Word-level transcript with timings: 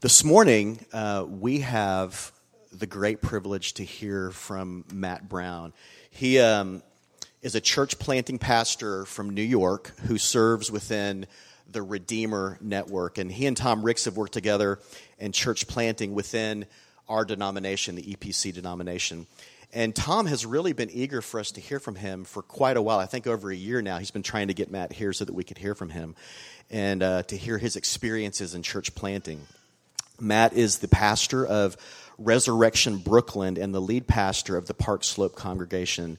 This 0.00 0.22
morning, 0.22 0.78
uh, 0.92 1.26
we 1.28 1.58
have 1.58 2.30
the 2.72 2.86
great 2.86 3.20
privilege 3.20 3.74
to 3.74 3.84
hear 3.84 4.30
from 4.30 4.84
Matt 4.92 5.28
Brown. 5.28 5.72
He 6.12 6.38
um, 6.38 6.84
is 7.42 7.56
a 7.56 7.60
church 7.60 7.98
planting 7.98 8.38
pastor 8.38 9.06
from 9.06 9.30
New 9.30 9.42
York 9.42 9.92
who 10.06 10.16
serves 10.16 10.70
within 10.70 11.26
the 11.68 11.82
Redeemer 11.82 12.58
Network. 12.60 13.18
And 13.18 13.32
he 13.32 13.46
and 13.46 13.56
Tom 13.56 13.82
Ricks 13.82 14.04
have 14.04 14.16
worked 14.16 14.34
together 14.34 14.78
in 15.18 15.32
church 15.32 15.66
planting 15.66 16.14
within 16.14 16.66
our 17.08 17.24
denomination, 17.24 17.96
the 17.96 18.02
EPC 18.02 18.54
denomination. 18.54 19.26
And 19.72 19.96
Tom 19.96 20.26
has 20.26 20.46
really 20.46 20.74
been 20.74 20.90
eager 20.90 21.20
for 21.20 21.40
us 21.40 21.50
to 21.52 21.60
hear 21.60 21.80
from 21.80 21.96
him 21.96 22.22
for 22.22 22.42
quite 22.42 22.76
a 22.76 22.82
while. 22.82 23.00
I 23.00 23.06
think 23.06 23.26
over 23.26 23.50
a 23.50 23.56
year 23.56 23.82
now, 23.82 23.98
he's 23.98 24.12
been 24.12 24.22
trying 24.22 24.46
to 24.46 24.54
get 24.54 24.70
Matt 24.70 24.92
here 24.92 25.12
so 25.12 25.24
that 25.24 25.34
we 25.34 25.42
could 25.42 25.58
hear 25.58 25.74
from 25.74 25.90
him 25.90 26.14
and 26.70 27.02
uh, 27.02 27.24
to 27.24 27.36
hear 27.36 27.58
his 27.58 27.74
experiences 27.74 28.54
in 28.54 28.62
church 28.62 28.94
planting. 28.94 29.44
Matt 30.20 30.52
is 30.52 30.78
the 30.78 30.88
pastor 30.88 31.46
of 31.46 31.76
Resurrection 32.18 32.98
Brooklyn 32.98 33.58
and 33.58 33.74
the 33.74 33.80
lead 33.80 34.06
pastor 34.06 34.56
of 34.56 34.66
the 34.66 34.74
Park 34.74 35.04
Slope 35.04 35.36
congregation. 35.36 36.18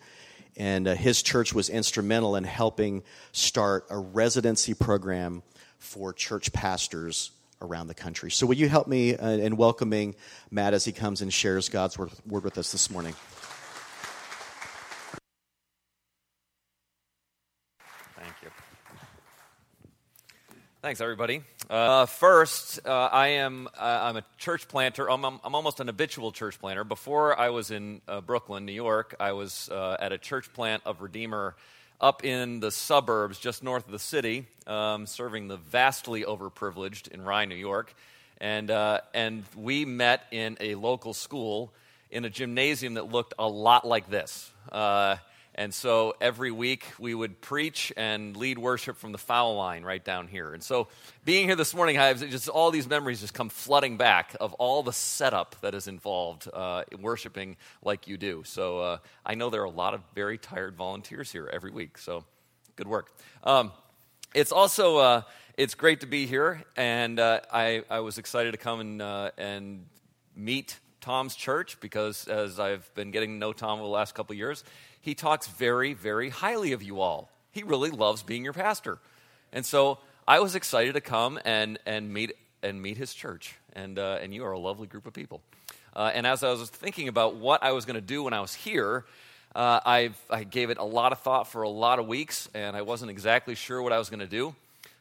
And 0.56 0.88
uh, 0.88 0.96
his 0.96 1.22
church 1.22 1.54
was 1.54 1.70
instrumental 1.70 2.36
in 2.36 2.44
helping 2.44 3.04
start 3.32 3.86
a 3.90 3.98
residency 3.98 4.74
program 4.74 5.44
for 5.78 6.14
church 6.14 6.52
pastors 6.54 7.32
around 7.62 7.88
the 7.88 7.94
country. 7.94 8.32
So, 8.32 8.46
will 8.46 8.56
you 8.56 8.70
help 8.70 8.88
me 8.88 9.16
uh, 9.16 9.30
in 9.30 9.58
welcoming 9.58 10.16
Matt 10.50 10.74
as 10.74 10.86
he 10.86 10.92
comes 10.92 11.22
and 11.22 11.34
shares 11.34 11.70
God's 11.70 11.98
word, 11.98 12.12
word 12.26 12.44
with 12.44 12.58
us 12.58 12.72
this 12.72 12.90
morning? 12.90 13.16
Thanks, 20.82 21.02
everybody. 21.02 21.42
Uh, 21.70 22.06
first, 22.06 22.80
uh, 22.88 23.10
I 23.12 23.28
am 23.28 23.68
uh, 23.78 23.82
I'm 23.82 24.16
a 24.16 24.24
church 24.38 24.70
planter. 24.70 25.12
I'm, 25.12 25.26
I'm, 25.26 25.54
almost 25.54 25.82
an 25.82 25.88
habitual 25.88 26.32
church 26.32 26.58
planter. 26.58 26.86
Before 26.86 27.38
I 27.38 27.50
was 27.50 27.70
in 27.70 28.00
uh, 28.08 28.22
Brooklyn, 28.22 28.66
New 28.66 28.72
York, 28.72 29.14
I 29.20 29.34
was 29.34 29.68
uh, 29.70 29.98
at 30.00 30.14
a 30.14 30.18
church 30.18 30.54
plant 30.54 30.84
of 30.86 31.02
Redeemer 31.02 31.58
up 32.00 32.24
in 32.24 32.62
the 32.62 32.72
suburbs, 32.72 33.40
just 33.40 33.62
north 33.62 33.88
of 33.88 33.92
the 33.92 34.00
city, 34.00 34.48
um, 34.68 35.06
serving 35.06 35.50
the 35.50 35.58
vastly 35.58 36.24
overprivileged 36.24 37.10
in 37.10 37.24
Rye, 37.24 37.44
New 37.44 37.56
York. 37.56 37.94
And, 38.40 38.72
uh, 38.72 39.02
and 39.14 39.44
we 39.58 39.84
met 39.84 40.24
in 40.32 40.56
a 40.62 40.76
local 40.76 41.14
school 41.14 41.74
in 42.10 42.24
a 42.24 42.30
gymnasium 42.30 42.94
that 42.94 43.12
looked 43.12 43.34
a 43.38 43.50
lot 43.50 43.86
like 43.86 44.10
this. 44.10 44.50
And 45.60 45.74
so 45.74 46.16
every 46.22 46.52
week 46.52 46.86
we 47.00 47.14
would 47.14 47.42
preach 47.42 47.92
and 47.98 48.38
lead 48.38 48.58
worship 48.58 48.96
from 48.96 49.12
the 49.12 49.18
foul 49.18 49.58
line 49.58 49.84
right 49.84 50.04
down 50.04 50.30
here. 50.30 50.54
And 50.54 50.64
so 50.64 50.88
being 51.26 51.48
here 51.48 51.58
this 51.58 51.74
morning, 51.74 51.98
I 51.98 52.08
have 52.08 52.22
just 52.30 52.48
all 52.48 52.72
these 52.72 52.88
memories 52.88 53.20
just 53.20 53.34
come 53.34 53.50
flooding 53.50 53.98
back 53.98 54.38
of 54.40 54.54
all 54.54 54.84
the 54.84 54.94
setup 54.94 55.58
that 55.60 55.76
is 55.76 55.90
involved 55.90 56.48
uh, 56.54 56.84
in 56.94 57.02
worshiping 57.02 57.58
like 57.84 58.08
you 58.08 58.16
do. 58.16 58.42
So 58.46 58.80
uh, 58.80 58.98
I 59.26 59.36
know 59.36 59.50
there 59.50 59.60
are 59.60 59.66
a 59.66 59.70
lot 59.70 59.94
of 59.94 60.00
very 60.16 60.38
tired 60.38 60.78
volunteers 60.78 61.30
here 61.30 61.50
every 61.52 61.72
week. 61.72 61.98
So 61.98 62.24
good 62.78 62.88
work. 62.88 63.12
Um, 63.44 63.74
it's 64.34 64.54
also 64.54 64.96
uh, 65.00 65.22
it's 65.58 65.76
great 65.76 66.00
to 66.00 66.08
be 66.08 66.26
here, 66.26 66.64
and 66.78 67.20
uh, 67.20 67.42
I, 67.52 67.84
I 67.90 68.00
was 68.00 68.18
excited 68.18 68.52
to 68.52 68.58
come 68.58 68.80
and 68.80 69.02
uh, 69.02 69.32
and 69.38 69.88
meet 70.38 70.80
Tom's 71.02 71.36
church 71.36 71.80
because 71.80 72.28
as 72.28 72.60
I've 72.60 72.90
been 72.94 73.12
getting 73.12 73.32
to 73.32 73.36
know 73.38 73.54
Tom 73.54 73.80
over 73.80 73.88
the 73.88 73.90
last 73.90 74.16
couple 74.16 74.36
years, 74.36 74.64
he 75.02 75.16
talks 75.16 75.48
very, 75.48 75.94
very 75.94 76.30
highly 76.30 76.74
of 76.74 76.84
you 76.84 77.02
all. 77.02 77.30
He 77.52 77.64
really 77.64 77.90
loves 77.90 78.24
being 78.24 78.44
your 78.44 78.54
pastor. 78.54 79.00
And 79.52 79.66
so 79.66 80.00
I 80.28 80.40
was 80.40 80.56
excited 80.56 80.94
to 80.94 81.02
come 81.02 81.40
and, 81.46 81.80
and, 81.86 82.14
meet, 82.14 82.34
and 82.62 82.82
meet 82.82 82.98
his 82.98 83.14
church. 83.14 83.56
And, 83.74 83.98
uh, 83.98 84.20
and 84.22 84.34
you 84.34 84.46
are 84.46 84.52
a 84.52 84.60
lovely 84.60 84.88
group 84.88 85.08
of 85.08 85.14
people. 85.14 85.42
Uh, 85.96 86.12
and 86.14 86.28
as 86.28 86.44
I 86.44 86.52
was 86.52 86.70
thinking 86.70 87.08
about 87.08 87.36
what 87.36 87.64
I 87.64 87.72
was 87.72 87.86
going 87.86 87.96
to 87.96 88.02
do 88.02 88.24
when 88.24 88.34
I 88.34 88.42
was 88.42 88.54
here, 88.54 89.06
uh, 89.56 89.80
I, 89.84 90.12
I 90.30 90.44
gave 90.44 90.70
it 90.70 90.78
a 90.78 90.84
lot 90.84 91.12
of 91.12 91.20
thought 91.20 91.48
for 91.48 91.64
a 91.64 91.70
lot 91.70 91.98
of 91.98 92.08
weeks, 92.08 92.48
and 92.54 92.78
I 92.78 92.84
wasn't 92.84 93.10
exactly 93.10 93.56
sure 93.56 93.82
what 93.82 93.92
I 93.92 93.98
was 93.98 94.10
going 94.10 94.20
to 94.20 94.28
do. 94.28 94.56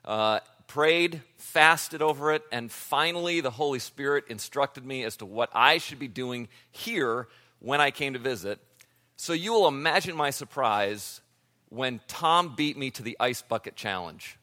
Uh, 0.05 0.41
prayed, 0.67 1.21
fasted 1.37 2.01
over 2.01 2.33
it, 2.33 2.43
and 2.51 2.73
finally 2.73 3.41
the 3.41 3.51
Holy 3.51 3.79
Spirit 3.79 4.25
instructed 4.29 4.87
me 4.87 5.05
as 5.05 5.17
to 5.19 5.27
what 5.27 5.51
I 5.55 5.79
should 5.79 5.99
be 5.99 6.09
doing 6.09 6.49
here 6.71 7.29
when 7.61 7.81
I 7.81 7.91
came 7.91 8.15
to 8.15 8.19
visit. 8.19 8.59
So 9.21 9.33
you 9.33 9.53
will 9.53 9.67
imagine 9.67 10.15
my 10.15 10.31
surprise 10.31 11.21
when 11.71 12.01
Tom 12.07 12.55
beat 12.55 12.79
me 12.79 12.93
to 12.93 13.03
the 13.03 13.17
ice 13.19 13.43
bucket 13.43 13.75
challenge. 13.75 14.39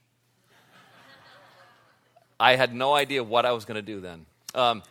I 2.38 2.58
had 2.58 2.76
no 2.76 2.94
idea 2.94 3.24
what 3.24 3.46
I 3.46 3.54
was 3.54 3.64
going 3.64 3.78
to 3.78 3.82
do 3.82 4.02
then. 4.02 4.26
Um, 4.54 4.84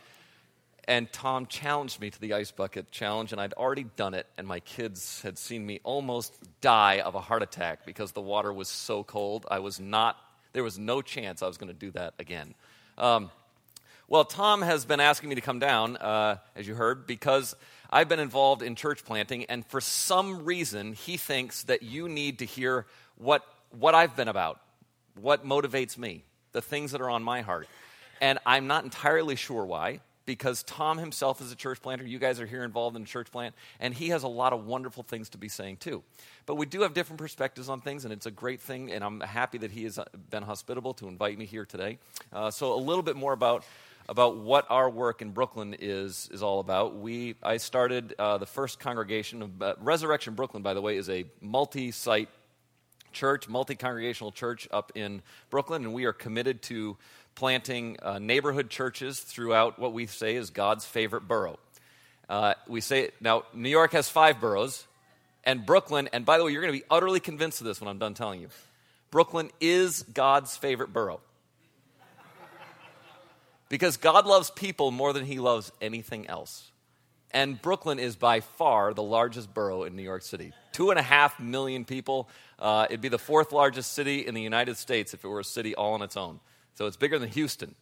and 0.87 1.11
Tom 1.13 1.45
challenged 1.45 2.01
me 2.01 2.09
to 2.09 2.19
the 2.19 2.33
ice 2.33 2.49
bucket 2.49 2.89
challenge, 2.89 3.31
and 3.31 3.39
I'd 3.39 3.53
already 3.53 3.85
done 3.95 4.15
it, 4.15 4.25
and 4.39 4.47
my 4.47 4.59
kids 4.59 5.21
had 5.21 5.37
seen 5.37 5.63
me 5.63 5.81
almost 5.83 6.33
die 6.61 7.01
of 7.01 7.13
a 7.13 7.21
heart 7.21 7.43
attack 7.43 7.85
because 7.85 8.11
the 8.11 8.21
water 8.21 8.51
was 8.51 8.67
so 8.67 9.03
cold. 9.03 9.45
I 9.51 9.59
was 9.59 9.79
not, 9.79 10.17
there 10.53 10.63
was 10.63 10.79
no 10.79 11.03
chance 11.03 11.43
I 11.43 11.47
was 11.47 11.57
going 11.57 11.71
to 11.71 11.79
do 11.79 11.91
that 11.91 12.15
again. 12.17 12.55
Um, 12.97 13.29
well, 14.07 14.25
Tom 14.25 14.63
has 14.63 14.83
been 14.83 14.99
asking 14.99 15.29
me 15.29 15.35
to 15.35 15.41
come 15.41 15.59
down, 15.59 15.97
uh, 15.97 16.37
as 16.55 16.67
you 16.67 16.73
heard, 16.73 17.05
because 17.05 17.55
I've 17.89 18.09
been 18.09 18.19
involved 18.19 18.61
in 18.61 18.75
church 18.75 19.03
planting, 19.03 19.45
and 19.45 19.65
for 19.65 19.81
some 19.81 20.45
reason, 20.45 20.93
he 20.93 21.17
thinks 21.17 21.63
that 21.63 21.83
you 21.83 22.09
need 22.09 22.39
to 22.39 22.45
hear 22.45 22.85
what, 23.17 23.43
what 23.71 23.95
I've 23.95 24.15
been 24.15 24.27
about, 24.27 24.59
what 25.19 25.45
motivates 25.45 25.97
me, 25.97 26.23
the 26.51 26.61
things 26.61 26.91
that 26.91 27.01
are 27.01 27.09
on 27.09 27.23
my 27.23 27.41
heart. 27.41 27.67
And 28.21 28.39
I'm 28.45 28.67
not 28.67 28.83
entirely 28.83 29.35
sure 29.35 29.65
why, 29.65 29.99
because 30.25 30.63
Tom 30.63 30.97
himself 30.97 31.41
is 31.41 31.51
a 31.51 31.55
church 31.55 31.81
planter. 31.81 32.05
You 32.05 32.19
guys 32.19 32.39
are 32.39 32.45
here 32.45 32.63
involved 32.63 32.95
in 32.95 33.03
a 33.03 33.05
church 33.05 33.31
plant, 33.31 33.55
and 33.79 33.93
he 33.93 34.09
has 34.09 34.23
a 34.23 34.27
lot 34.27 34.53
of 34.53 34.65
wonderful 34.65 35.03
things 35.03 35.29
to 35.29 35.37
be 35.37 35.49
saying 35.49 35.77
too. 35.77 36.03
But 36.45 36.55
we 36.55 36.65
do 36.65 36.81
have 36.81 36.93
different 36.93 37.19
perspectives 37.19 37.69
on 37.69 37.81
things, 37.81 38.05
and 38.05 38.13
it's 38.13 38.25
a 38.25 38.31
great 38.31 38.61
thing, 38.61 38.91
and 38.91 39.03
I'm 39.03 39.19
happy 39.19 39.57
that 39.59 39.71
he 39.71 39.83
has 39.83 39.99
been 40.29 40.43
hospitable 40.43 40.93
to 40.95 41.07
invite 41.07 41.37
me 41.37 41.45
here 41.45 41.65
today. 41.65 41.99
Uh, 42.33 42.51
so, 42.51 42.73
a 42.73 42.79
little 42.79 43.03
bit 43.03 43.15
more 43.15 43.33
about 43.33 43.63
about 44.07 44.37
what 44.37 44.65
our 44.69 44.89
work 44.89 45.21
in 45.21 45.31
Brooklyn 45.31 45.75
is, 45.79 46.29
is 46.31 46.43
all 46.43 46.59
about. 46.59 46.95
We, 46.95 47.35
I 47.41 47.57
started 47.57 48.13
uh, 48.19 48.37
the 48.37 48.45
first 48.45 48.79
congregation 48.79 49.41
of 49.41 49.61
uh, 49.61 49.75
Resurrection 49.79 50.35
Brooklyn, 50.35 50.61
by 50.63 50.73
the 50.73 50.81
way, 50.81 50.97
is 50.97 51.09
a 51.09 51.25
multi 51.41 51.91
site 51.91 52.29
church, 53.11 53.49
multi 53.49 53.75
congregational 53.75 54.31
church 54.31 54.67
up 54.71 54.91
in 54.95 55.21
Brooklyn, 55.49 55.85
and 55.85 55.93
we 55.93 56.05
are 56.05 56.13
committed 56.13 56.61
to 56.63 56.97
planting 57.33 57.97
uh, 58.01 58.19
neighborhood 58.19 58.69
churches 58.69 59.19
throughout 59.19 59.79
what 59.79 59.93
we 59.93 60.05
say 60.05 60.35
is 60.35 60.51
God's 60.51 60.85
favorite 60.85 61.27
borough. 61.27 61.59
Uh, 62.29 62.53
we 62.67 62.81
say, 62.81 63.11
now, 63.19 63.43
New 63.53 63.69
York 63.69 63.91
has 63.93 64.09
five 64.09 64.39
boroughs, 64.39 64.85
and 65.43 65.65
Brooklyn, 65.65 66.09
and 66.13 66.25
by 66.25 66.37
the 66.37 66.43
way, 66.43 66.51
you're 66.51 66.61
going 66.61 66.73
to 66.73 66.79
be 66.79 66.85
utterly 66.89 67.19
convinced 67.19 67.61
of 67.61 67.67
this 67.67 67.79
when 67.81 67.87
I'm 67.87 67.99
done 67.99 68.13
telling 68.13 68.41
you. 68.41 68.49
Brooklyn 69.11 69.49
is 69.61 70.03
God's 70.03 70.57
favorite 70.57 70.91
borough. 70.91 71.21
Because 73.75 73.97
God 73.97 74.25
loves 74.25 74.49
people 74.51 74.89
more 74.89 75.11
than 75.11 75.25
he 75.25 75.37
loves 75.37 75.69
anything 75.81 76.27
else. 76.27 76.71
And 77.31 77.61
Brooklyn 77.61 77.99
is 77.99 78.15
by 78.15 78.39
far 78.39 78.93
the 78.93 79.03
largest 79.03 79.53
borough 79.53 79.83
in 79.83 79.97
New 79.97 80.01
York 80.01 80.21
City. 80.21 80.53
Two 80.71 80.91
and 80.91 80.97
a 80.97 81.01
half 81.01 81.41
million 81.41 81.83
people. 81.83 82.29
Uh, 82.57 82.87
it'd 82.89 83.01
be 83.01 83.09
the 83.09 83.19
fourth 83.19 83.51
largest 83.51 83.91
city 83.91 84.25
in 84.25 84.33
the 84.33 84.41
United 84.41 84.77
States 84.77 85.13
if 85.13 85.25
it 85.25 85.27
were 85.27 85.41
a 85.41 85.43
city 85.43 85.75
all 85.75 85.91
on 85.91 86.01
its 86.01 86.15
own. 86.15 86.39
So 86.75 86.85
it's 86.85 86.95
bigger 86.95 87.19
than 87.19 87.27
Houston. 87.27 87.75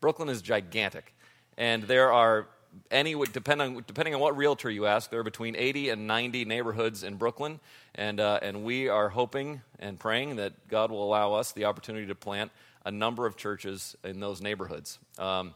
Brooklyn 0.00 0.30
is 0.30 0.40
gigantic. 0.40 1.14
And 1.58 1.82
there 1.82 2.10
are 2.10 2.48
any 2.90 3.14
depending 3.30 3.84
depending 3.86 4.14
on 4.14 4.22
what 4.22 4.38
realtor 4.38 4.70
you 4.70 4.86
ask, 4.86 5.10
there 5.10 5.20
are 5.20 5.24
between 5.24 5.56
80 5.56 5.90
and 5.90 6.06
90 6.06 6.46
neighborhoods 6.46 7.02
in 7.02 7.16
Brooklyn, 7.16 7.60
and 7.94 8.18
uh, 8.18 8.38
and 8.40 8.64
we 8.64 8.88
are 8.88 9.10
hoping 9.10 9.60
and 9.78 10.00
praying 10.00 10.36
that 10.36 10.68
God 10.68 10.90
will 10.90 11.04
allow 11.04 11.34
us 11.34 11.52
the 11.52 11.66
opportunity 11.66 12.06
to 12.06 12.14
plant 12.14 12.50
a 12.84 12.90
number 12.90 13.26
of 13.26 13.36
churches 13.36 13.96
in 14.04 14.20
those 14.20 14.40
neighborhoods. 14.40 14.98
Um, 15.18 15.54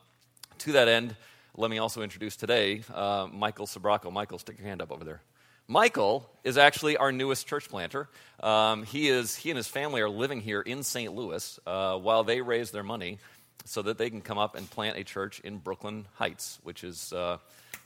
to 0.58 0.72
that 0.72 0.88
end, 0.88 1.14
let 1.56 1.70
me 1.70 1.78
also 1.78 2.02
introduce 2.02 2.36
today 2.36 2.82
uh, 2.94 3.28
Michael 3.32 3.66
Sabraco. 3.66 4.12
Michael, 4.12 4.38
stick 4.38 4.58
your 4.58 4.66
hand 4.66 4.80
up 4.80 4.92
over 4.92 5.04
there. 5.04 5.20
Michael 5.66 6.28
is 6.44 6.56
actually 6.56 6.96
our 6.96 7.12
newest 7.12 7.46
church 7.46 7.68
planter. 7.68 8.08
Um, 8.40 8.84
he, 8.84 9.08
is, 9.08 9.36
he 9.36 9.50
and 9.50 9.56
his 9.56 9.68
family 9.68 10.00
are 10.00 10.08
living 10.08 10.40
here 10.40 10.62
in 10.62 10.82
St. 10.82 11.14
Louis 11.14 11.60
uh, 11.66 11.98
while 11.98 12.24
they 12.24 12.40
raise 12.40 12.70
their 12.70 12.82
money 12.82 13.18
so 13.66 13.82
that 13.82 13.98
they 13.98 14.08
can 14.08 14.22
come 14.22 14.38
up 14.38 14.54
and 14.54 14.70
plant 14.70 14.96
a 14.96 15.04
church 15.04 15.40
in 15.40 15.58
Brooklyn 15.58 16.06
Heights, 16.14 16.58
which 16.62 16.84
is 16.84 17.12
uh, 17.12 17.36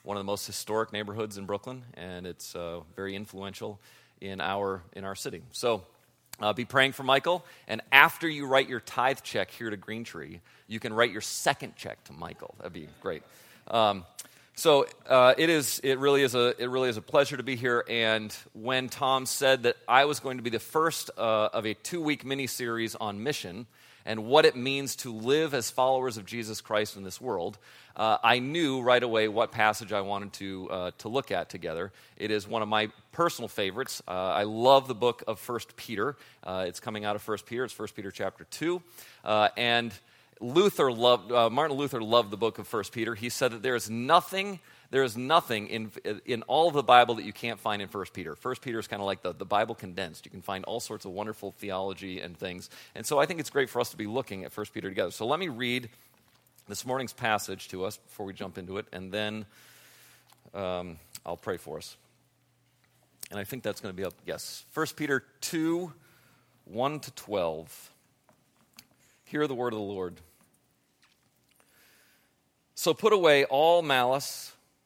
one 0.04 0.16
of 0.16 0.20
the 0.20 0.24
most 0.24 0.46
historic 0.46 0.92
neighborhoods 0.92 1.38
in 1.38 1.44
Brooklyn, 1.44 1.82
and 1.94 2.24
it's 2.24 2.54
uh, 2.54 2.80
very 2.94 3.16
influential 3.16 3.80
in 4.20 4.40
our, 4.40 4.82
in 4.92 5.02
our 5.02 5.16
city. 5.16 5.42
So 5.50 5.82
uh, 6.42 6.52
be 6.52 6.64
praying 6.64 6.92
for 6.92 7.02
Michael. 7.02 7.44
And 7.68 7.80
after 7.92 8.28
you 8.28 8.46
write 8.46 8.68
your 8.68 8.80
tithe 8.80 9.20
check 9.22 9.50
here 9.50 9.70
to 9.70 9.76
Green 9.76 10.04
Tree, 10.04 10.40
you 10.66 10.80
can 10.80 10.92
write 10.92 11.12
your 11.12 11.20
second 11.20 11.76
check 11.76 12.02
to 12.04 12.12
Michael. 12.12 12.54
That'd 12.58 12.72
be 12.72 12.88
great. 13.00 13.22
Um, 13.68 14.04
so 14.54 14.86
uh, 15.08 15.34
it 15.38 15.48
is. 15.48 15.80
It 15.82 15.98
really 15.98 16.22
is 16.22 16.34
a. 16.34 16.54
It 16.62 16.68
really 16.68 16.90
is 16.90 16.98
a 16.98 17.02
pleasure 17.02 17.36
to 17.36 17.42
be 17.42 17.56
here. 17.56 17.84
And 17.88 18.36
when 18.52 18.88
Tom 18.88 19.24
said 19.24 19.62
that 19.62 19.76
I 19.88 20.04
was 20.04 20.20
going 20.20 20.36
to 20.36 20.42
be 20.42 20.50
the 20.50 20.58
first 20.58 21.10
uh, 21.16 21.48
of 21.52 21.64
a 21.64 21.74
two-week 21.74 22.24
mini 22.26 22.46
series 22.46 22.94
on 22.94 23.22
mission, 23.22 23.66
and 24.04 24.24
what 24.24 24.44
it 24.44 24.56
means 24.56 24.96
to 24.96 25.12
live 25.12 25.54
as 25.54 25.70
followers 25.70 26.16
of 26.16 26.26
Jesus 26.26 26.60
Christ 26.60 26.96
in 26.96 27.04
this 27.04 27.20
world, 27.20 27.58
uh, 27.96 28.18
I 28.22 28.38
knew 28.38 28.80
right 28.80 29.02
away 29.02 29.28
what 29.28 29.52
passage 29.52 29.92
I 29.92 30.00
wanted 30.00 30.32
to, 30.34 30.68
uh, 30.70 30.90
to 30.98 31.08
look 31.08 31.30
at 31.30 31.48
together. 31.48 31.92
It 32.16 32.30
is 32.30 32.48
one 32.48 32.62
of 32.62 32.68
my 32.68 32.90
personal 33.12 33.48
favorites. 33.48 34.02
Uh, 34.08 34.10
I 34.10 34.44
love 34.44 34.88
the 34.88 34.94
book 34.94 35.22
of 35.26 35.46
1 35.46 35.60
Peter. 35.76 36.16
Uh, 36.42 36.64
it's 36.66 36.80
coming 36.80 37.04
out 37.04 37.16
of 37.16 37.26
1 37.26 37.38
Peter. 37.46 37.64
It's 37.64 37.78
1 37.78 37.88
Peter 37.94 38.10
chapter 38.10 38.44
2. 38.44 38.82
Uh, 39.24 39.48
and 39.56 39.92
Luther 40.40 40.90
loved, 40.90 41.30
uh, 41.30 41.50
Martin 41.50 41.76
Luther 41.76 42.02
loved 42.02 42.30
the 42.30 42.36
book 42.36 42.58
of 42.58 42.72
1 42.72 42.84
Peter. 42.92 43.14
He 43.14 43.28
said 43.28 43.52
that 43.52 43.62
there 43.62 43.76
is 43.76 43.88
nothing 43.88 44.60
there 44.92 45.02
is 45.02 45.16
nothing 45.16 45.68
in, 45.68 45.90
in 46.26 46.42
all 46.42 46.68
of 46.68 46.74
the 46.74 46.82
Bible 46.82 47.14
that 47.14 47.24
you 47.24 47.32
can't 47.32 47.58
find 47.58 47.80
in 47.80 47.88
1 47.88 48.04
Peter. 48.12 48.36
1 48.40 48.54
Peter 48.60 48.78
is 48.78 48.86
kind 48.86 49.00
of 49.00 49.06
like 49.06 49.22
the, 49.22 49.32
the 49.32 49.46
Bible 49.46 49.74
condensed. 49.74 50.26
You 50.26 50.30
can 50.30 50.42
find 50.42 50.66
all 50.66 50.80
sorts 50.80 51.06
of 51.06 51.12
wonderful 51.12 51.52
theology 51.52 52.20
and 52.20 52.36
things. 52.36 52.68
And 52.94 53.06
so 53.06 53.18
I 53.18 53.24
think 53.24 53.40
it's 53.40 53.48
great 53.48 53.70
for 53.70 53.80
us 53.80 53.88
to 53.92 53.96
be 53.96 54.06
looking 54.06 54.44
at 54.44 54.54
1 54.54 54.66
Peter 54.74 54.90
together. 54.90 55.10
So 55.10 55.26
let 55.26 55.40
me 55.40 55.48
read 55.48 55.88
this 56.68 56.84
morning's 56.84 57.14
passage 57.14 57.68
to 57.68 57.86
us 57.86 57.96
before 57.96 58.26
we 58.26 58.34
jump 58.34 58.58
into 58.58 58.76
it, 58.76 58.84
and 58.92 59.10
then 59.10 59.46
um, 60.52 60.98
I'll 61.24 61.38
pray 61.38 61.56
for 61.56 61.78
us. 61.78 61.96
And 63.30 63.40
I 63.40 63.44
think 63.44 63.62
that's 63.62 63.80
going 63.80 63.94
to 63.94 63.96
be 63.96 64.04
up, 64.04 64.12
yes. 64.26 64.66
1 64.74 64.86
Peter 64.94 65.24
2 65.40 65.90
1 66.66 67.00
to 67.00 67.10
12. 67.12 67.90
Hear 69.24 69.46
the 69.46 69.54
word 69.54 69.72
of 69.72 69.78
the 69.78 69.84
Lord. 69.84 70.16
So 72.74 72.92
put 72.92 73.14
away 73.14 73.46
all 73.46 73.80
malice 73.80 74.52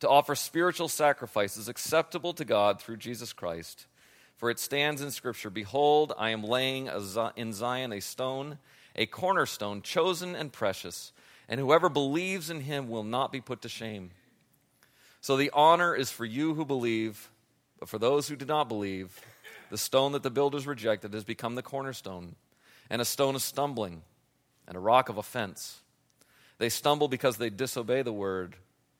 to 0.00 0.08
offer 0.08 0.34
spiritual 0.34 0.88
sacrifices 0.88 1.68
acceptable 1.68 2.32
to 2.34 2.44
God 2.44 2.80
through 2.80 2.96
Jesus 2.96 3.32
Christ. 3.32 3.86
For 4.36 4.50
it 4.50 4.58
stands 4.58 5.00
in 5.00 5.10
Scripture 5.10 5.50
Behold, 5.50 6.12
I 6.18 6.30
am 6.30 6.42
laying 6.42 6.90
in 7.36 7.52
Zion 7.52 7.92
a 7.92 8.00
stone, 8.00 8.58
a 8.96 9.06
cornerstone, 9.06 9.82
chosen 9.82 10.34
and 10.34 10.52
precious, 10.52 11.12
and 11.48 11.60
whoever 11.60 11.88
believes 11.88 12.50
in 12.50 12.60
him 12.60 12.88
will 12.88 13.04
not 13.04 13.32
be 13.32 13.40
put 13.40 13.62
to 13.62 13.68
shame. 13.68 14.10
So 15.20 15.36
the 15.36 15.50
honor 15.54 15.94
is 15.94 16.10
for 16.10 16.24
you 16.24 16.54
who 16.54 16.64
believe, 16.64 17.30
but 17.78 17.88
for 17.88 17.98
those 17.98 18.28
who 18.28 18.36
do 18.36 18.44
not 18.44 18.68
believe, 18.68 19.20
the 19.70 19.78
stone 19.78 20.12
that 20.12 20.22
the 20.22 20.30
builders 20.30 20.66
rejected 20.66 21.14
has 21.14 21.24
become 21.24 21.54
the 21.54 21.62
cornerstone, 21.62 22.34
and 22.90 23.00
a 23.00 23.04
stone 23.06 23.34
of 23.34 23.42
stumbling, 23.42 24.02
and 24.68 24.76
a 24.76 24.80
rock 24.80 25.08
of 25.08 25.16
offense. 25.16 25.80
They 26.58 26.68
stumble 26.68 27.08
because 27.08 27.36
they 27.36 27.50
disobey 27.50 28.02
the 28.02 28.12
word 28.12 28.56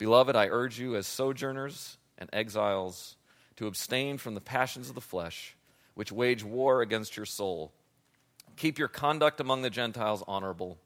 Beloved, 0.00 0.34
I 0.34 0.46
urge 0.46 0.80
you 0.80 0.96
as 0.96 1.06
sojourners 1.06 1.98
and 2.16 2.30
exiles 2.32 3.16
to 3.56 3.66
abstain 3.66 4.16
from 4.16 4.34
the 4.34 4.40
passions 4.40 4.88
of 4.88 4.94
the 4.94 5.00
flesh, 5.02 5.54
which 5.92 6.10
wage 6.10 6.42
war 6.42 6.80
against 6.80 7.18
your 7.18 7.26
soul. 7.26 7.70
Keep 8.56 8.78
your 8.78 8.88
conduct 8.88 9.40
among 9.40 9.60
the 9.60 9.68
Gentiles 9.68 10.24
honorable, 10.26 10.78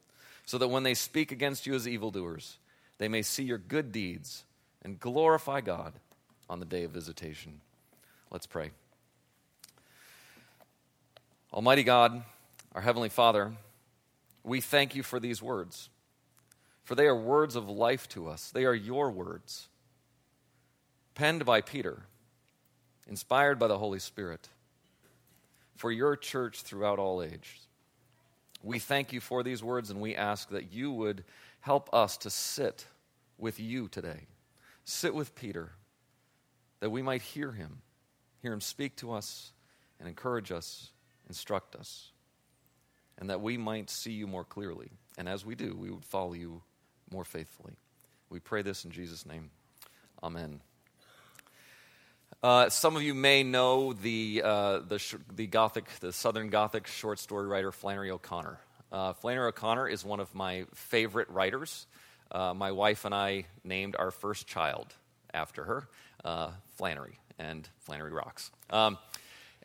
so 0.45 0.57
that 0.57 0.67
when 0.67 0.83
they 0.83 0.93
speak 0.93 1.31
against 1.31 1.65
you 1.65 1.73
as 1.75 1.87
evildoers, 1.87 2.57
they 2.97 3.07
may 3.07 3.21
see 3.21 3.43
your 3.43 3.57
good 3.57 3.93
deeds 3.93 4.43
and 4.81 4.99
glorify 4.99 5.61
God 5.61 5.93
on 6.49 6.59
the 6.59 6.65
day 6.65 6.83
of 6.83 6.91
visitation. 6.91 7.61
Let's 8.31 8.47
pray. 8.47 8.71
Almighty 11.53 11.83
God, 11.83 12.21
our 12.73 12.81
Heavenly 12.81 13.07
Father, 13.07 13.53
we 14.43 14.59
thank 14.59 14.93
you 14.93 15.03
for 15.03 15.21
these 15.21 15.41
words 15.41 15.87
for 16.85 16.95
they 16.95 17.07
are 17.07 17.15
words 17.15 17.55
of 17.55 17.67
life 17.67 18.07
to 18.09 18.29
us. 18.29 18.51
They 18.51 18.63
are 18.63 18.73
your 18.73 19.09
words, 19.11 19.67
penned 21.15 21.43
by 21.43 21.61
Peter, 21.61 22.03
inspired 23.07 23.59
by 23.59 23.67
the 23.67 23.77
Holy 23.77 23.99
Spirit, 23.99 24.47
for 25.75 25.91
your 25.91 26.15
church 26.15 26.61
throughout 26.61 26.99
all 26.99 27.21
ages. 27.21 27.67
We 28.63 28.79
thank 28.79 29.11
you 29.11 29.19
for 29.19 29.43
these 29.43 29.63
words, 29.63 29.89
and 29.89 29.99
we 29.99 30.15
ask 30.15 30.49
that 30.49 30.71
you 30.71 30.91
would 30.91 31.23
help 31.59 31.93
us 31.93 32.17
to 32.17 32.29
sit 32.29 32.85
with 33.37 33.59
you 33.59 33.87
today. 33.87 34.27
Sit 34.85 35.13
with 35.13 35.35
Peter, 35.35 35.71
that 36.79 36.91
we 36.91 37.01
might 37.01 37.23
hear 37.23 37.51
him, 37.51 37.81
hear 38.41 38.53
him 38.53 38.61
speak 38.61 38.95
to 38.97 39.11
us, 39.11 39.51
and 39.99 40.07
encourage 40.07 40.51
us, 40.51 40.91
instruct 41.27 41.75
us, 41.75 42.11
and 43.17 43.29
that 43.31 43.41
we 43.41 43.57
might 43.57 43.89
see 43.89 44.11
you 44.11 44.27
more 44.27 44.43
clearly. 44.43 44.91
And 45.17 45.27
as 45.27 45.43
we 45.43 45.55
do, 45.55 45.75
we 45.75 45.89
would 45.89 46.05
follow 46.05 46.33
you 46.33 46.61
more 47.11 47.23
faithfully. 47.23 47.73
We 48.29 48.39
pray 48.39 48.61
this 48.61 48.85
in 48.85 48.91
Jesus' 48.91 49.25
name. 49.25 49.51
Amen. 50.23 50.61
Uh, 52.43 52.69
some 52.69 52.95
of 52.95 53.01
you 53.01 53.13
may 53.13 53.43
know 53.43 53.93
the, 53.93 54.41
uh, 54.43 54.79
the, 54.79 54.99
sh- 54.99 55.15
the 55.35 55.47
Gothic, 55.47 55.85
the 55.99 56.11
Southern 56.11 56.49
Gothic 56.49 56.87
short 56.87 57.19
story 57.19 57.47
writer 57.47 57.71
Flannery 57.71 58.11
O'Connor. 58.11 58.59
Uh, 58.91 59.13
Flannery 59.13 59.47
O'Connor 59.47 59.87
is 59.87 60.05
one 60.05 60.19
of 60.19 60.33
my 60.35 60.65
favorite 60.73 61.29
writers. 61.29 61.87
Uh, 62.31 62.53
my 62.53 62.71
wife 62.71 63.05
and 63.05 63.15
I 63.15 63.45
named 63.63 63.95
our 63.97 64.11
first 64.11 64.47
child 64.47 64.93
after 65.33 65.63
her, 65.63 65.87
uh, 66.23 66.51
Flannery, 66.75 67.19
and 67.39 67.67
Flannery 67.79 68.11
rocks. 68.11 68.51
Um, 68.69 68.97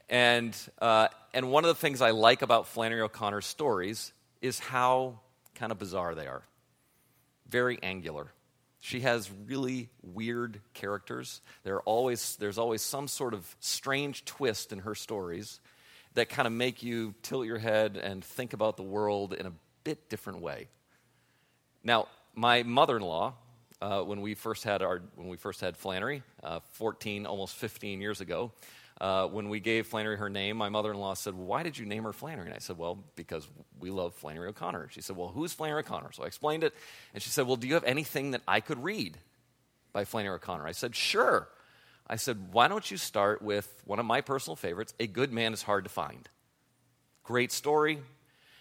and, 0.09 0.57
uh, 0.81 1.09
and 1.33 1.51
one 1.51 1.65
of 1.65 1.69
the 1.69 1.75
things 1.81 2.01
I 2.01 2.11
like 2.11 2.43
about 2.43 2.67
Flannery 2.69 3.01
O'Connor's 3.01 3.47
stories 3.47 4.13
is 4.43 4.59
how 4.59 5.21
kind 5.55 5.73
of 5.73 5.79
bizarre 5.79 6.15
they 6.15 6.27
are 6.27 6.43
very 7.51 7.79
angular. 7.83 8.29
She 8.81 9.01
has 9.01 9.31
really 9.47 9.91
weird 10.03 10.61
characters. 10.73 11.43
There 11.65 11.75
are 11.77 11.83
always, 11.83 12.37
there's 12.37 12.57
always 12.57 12.81
some 12.81 13.09
sort 13.09 13.35
of 13.35 13.55
strange 13.61 14.25
twist 14.25 14.73
in 14.73 14.81
her 14.81 14.95
stories 14.95 15.61
that 16.15 16.29
kind 16.29 16.47
of 16.47 16.53
make 16.53 16.83
you 16.83 17.15
tilt 17.23 17.47
your 17.47 17.59
head 17.59 17.97
and 17.97 18.25
think 18.25 18.53
about 18.53 18.77
the 18.77 18.83
world 18.83 19.35
in 19.35 19.47
a 19.47 19.53
bit 19.85 20.09
different 20.09 20.41
way. 20.41 20.69
Now, 21.85 22.09
my 22.35 22.63
mother-in-law, 22.63 23.35
uh, 23.83 24.03
when 24.03 24.21
we 24.21 24.35
first 24.35 24.65
had 24.65 24.83
our 24.83 25.03
when 25.15 25.29
we 25.29 25.37
first 25.37 25.61
had 25.61 25.77
Flannery, 25.77 26.23
uh, 26.43 26.61
14, 26.73 27.27
almost 27.27 27.55
15 27.57 28.01
years 28.01 28.21
ago, 28.21 28.53
uh, 29.01 29.27
when 29.27 29.49
we 29.49 29.61
gave 29.61 29.87
Flannery 29.87 30.19
her 30.19 30.29
name, 30.29 30.57
my 30.59 30.69
mother 30.69 30.91
in 30.91 30.99
law 30.99 31.15
said, 31.15 31.35
well, 31.35 31.47
Why 31.47 31.63
did 31.63 31.79
you 31.79 31.87
name 31.87 32.05
her 32.05 32.13
Flannery? 32.13 32.47
And 32.47 32.55
I 32.55 32.59
said, 32.59 32.77
Well, 32.77 33.03
because 33.17 33.49
we 33.79 33.91
love 33.91 34.15
Flannery 34.15 34.49
O'Connor. 34.49 34.89
She 34.91 35.01
said, 35.01 35.17
Well, 35.17 35.29
who's 35.29 35.53
Flannery 35.53 35.81
O'Connor? 35.81 36.13
So 36.13 36.23
I 36.23 36.27
explained 36.27 36.65
it. 36.65 36.75
And 37.15 37.23
she 37.23 37.31
said, 37.31 37.47
Well, 37.47 37.57
do 37.57 37.67
you 37.67 37.75
have 37.75 37.85
anything 37.85 38.33
that 38.33 38.43
I 38.47 38.61
could 38.61 38.83
read 38.83 39.17
by 39.93 40.05
Flannery 40.05 40.35
O'Connor? 40.35 40.67
I 40.67 40.73
said, 40.73 40.95
Sure. 40.95 41.49
I 42.07 42.17
said, 42.17 42.53
Why 42.53 42.69
don't 42.69 42.91
you 42.91 42.99
start 42.99 43.41
with 43.41 43.83
one 43.87 43.99
of 43.99 44.05
my 44.05 44.21
personal 44.21 44.57
favorites, 44.57 44.93
A 45.01 45.07
Good 45.07 45.33
Man 45.33 45.55
is 45.55 45.63
Hard 45.63 45.85
to 45.85 45.91
Find? 45.91 46.29
Great 47.25 47.53
story. 47.53 48.01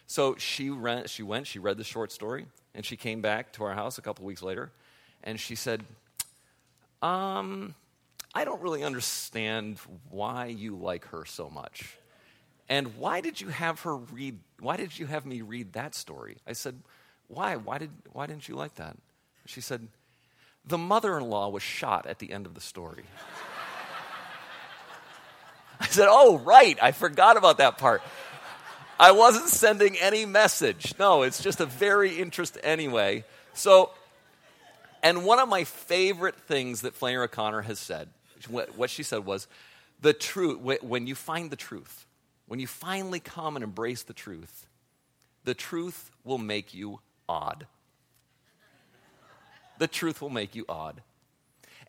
So 0.07 0.35
she, 0.37 0.69
ran, 0.69 1.07
she 1.07 1.21
went, 1.21 1.47
she 1.47 1.59
read 1.59 1.77
the 1.77 1.83
short 1.83 2.11
story, 2.11 2.47
and 2.73 2.85
she 2.85 2.95
came 2.95 3.21
back 3.21 3.53
to 3.53 3.63
our 3.63 3.73
house 3.73 3.97
a 3.97 4.01
couple 4.01 4.25
weeks 4.25 4.41
later, 4.41 4.71
and 5.23 5.39
she 5.39 5.53
said, 5.55 5.83
um, 7.01 7.75
I 8.33 8.45
don't 8.45 8.61
really 8.61 8.83
understand 8.83 9.79
why 10.09 10.47
you 10.47 10.75
like 10.75 11.05
her 11.07 11.25
so 11.25 11.49
much. 11.49 11.97
And 12.67 12.97
why 12.97 13.21
did 13.21 13.41
you 13.41 13.47
have 13.47 13.81
her 13.81 13.97
read, 13.97 14.39
why 14.59 14.77
did 14.77 14.97
you 14.97 15.07
have 15.07 15.25
me 15.25 15.41
read 15.41 15.73
that 15.73 15.95
story? 15.95 16.37
I 16.47 16.53
said, 16.53 16.79
Why? 17.27 17.55
Why, 17.55 17.79
did, 17.79 17.89
why 18.11 18.27
didn't 18.27 18.47
you 18.47 18.55
like 18.55 18.75
that? 18.75 18.95
She 19.47 19.61
said, 19.61 19.87
The 20.65 20.77
mother 20.77 21.17
in 21.17 21.29
law 21.29 21.49
was 21.49 21.63
shot 21.63 22.05
at 22.05 22.19
the 22.19 22.31
end 22.31 22.45
of 22.45 22.53
the 22.53 22.61
story. 22.61 23.03
I 25.79 25.87
said, 25.87 26.07
Oh, 26.09 26.37
right, 26.37 26.77
I 26.81 26.91
forgot 26.91 27.37
about 27.37 27.57
that 27.57 27.79
part. 27.79 28.03
I 28.99 29.13
wasn't 29.13 29.47
sending 29.47 29.97
any 29.97 30.25
message. 30.25 30.93
No, 30.99 31.23
it's 31.23 31.41
just 31.41 31.61
a 31.61 31.65
very 31.65 32.19
interest 32.19 32.57
anyway. 32.61 33.23
So 33.53 33.91
And 35.01 35.25
one 35.25 35.39
of 35.39 35.49
my 35.49 35.63
favorite 35.63 36.35
things 36.35 36.81
that 36.81 36.93
Flannery 36.93 37.23
O'Connor 37.23 37.61
has 37.61 37.79
said, 37.79 38.09
what 38.47 38.89
she 38.89 39.03
said 39.03 39.25
was, 39.25 39.47
the 40.01 40.13
truth, 40.13 40.59
when 40.81 41.07
you 41.07 41.15
find 41.15 41.51
the 41.51 41.55
truth, 41.55 42.05
when 42.47 42.59
you 42.59 42.67
finally 42.67 43.19
come 43.19 43.55
and 43.55 43.63
embrace 43.63 44.03
the 44.03 44.13
truth, 44.13 44.67
the 45.43 45.53
truth 45.53 46.11
will 46.23 46.37
make 46.37 46.73
you 46.73 46.99
odd. 47.27 47.67
The 49.77 49.87
truth 49.87 50.21
will 50.21 50.29
make 50.29 50.55
you 50.55 50.65
odd. 50.67 51.01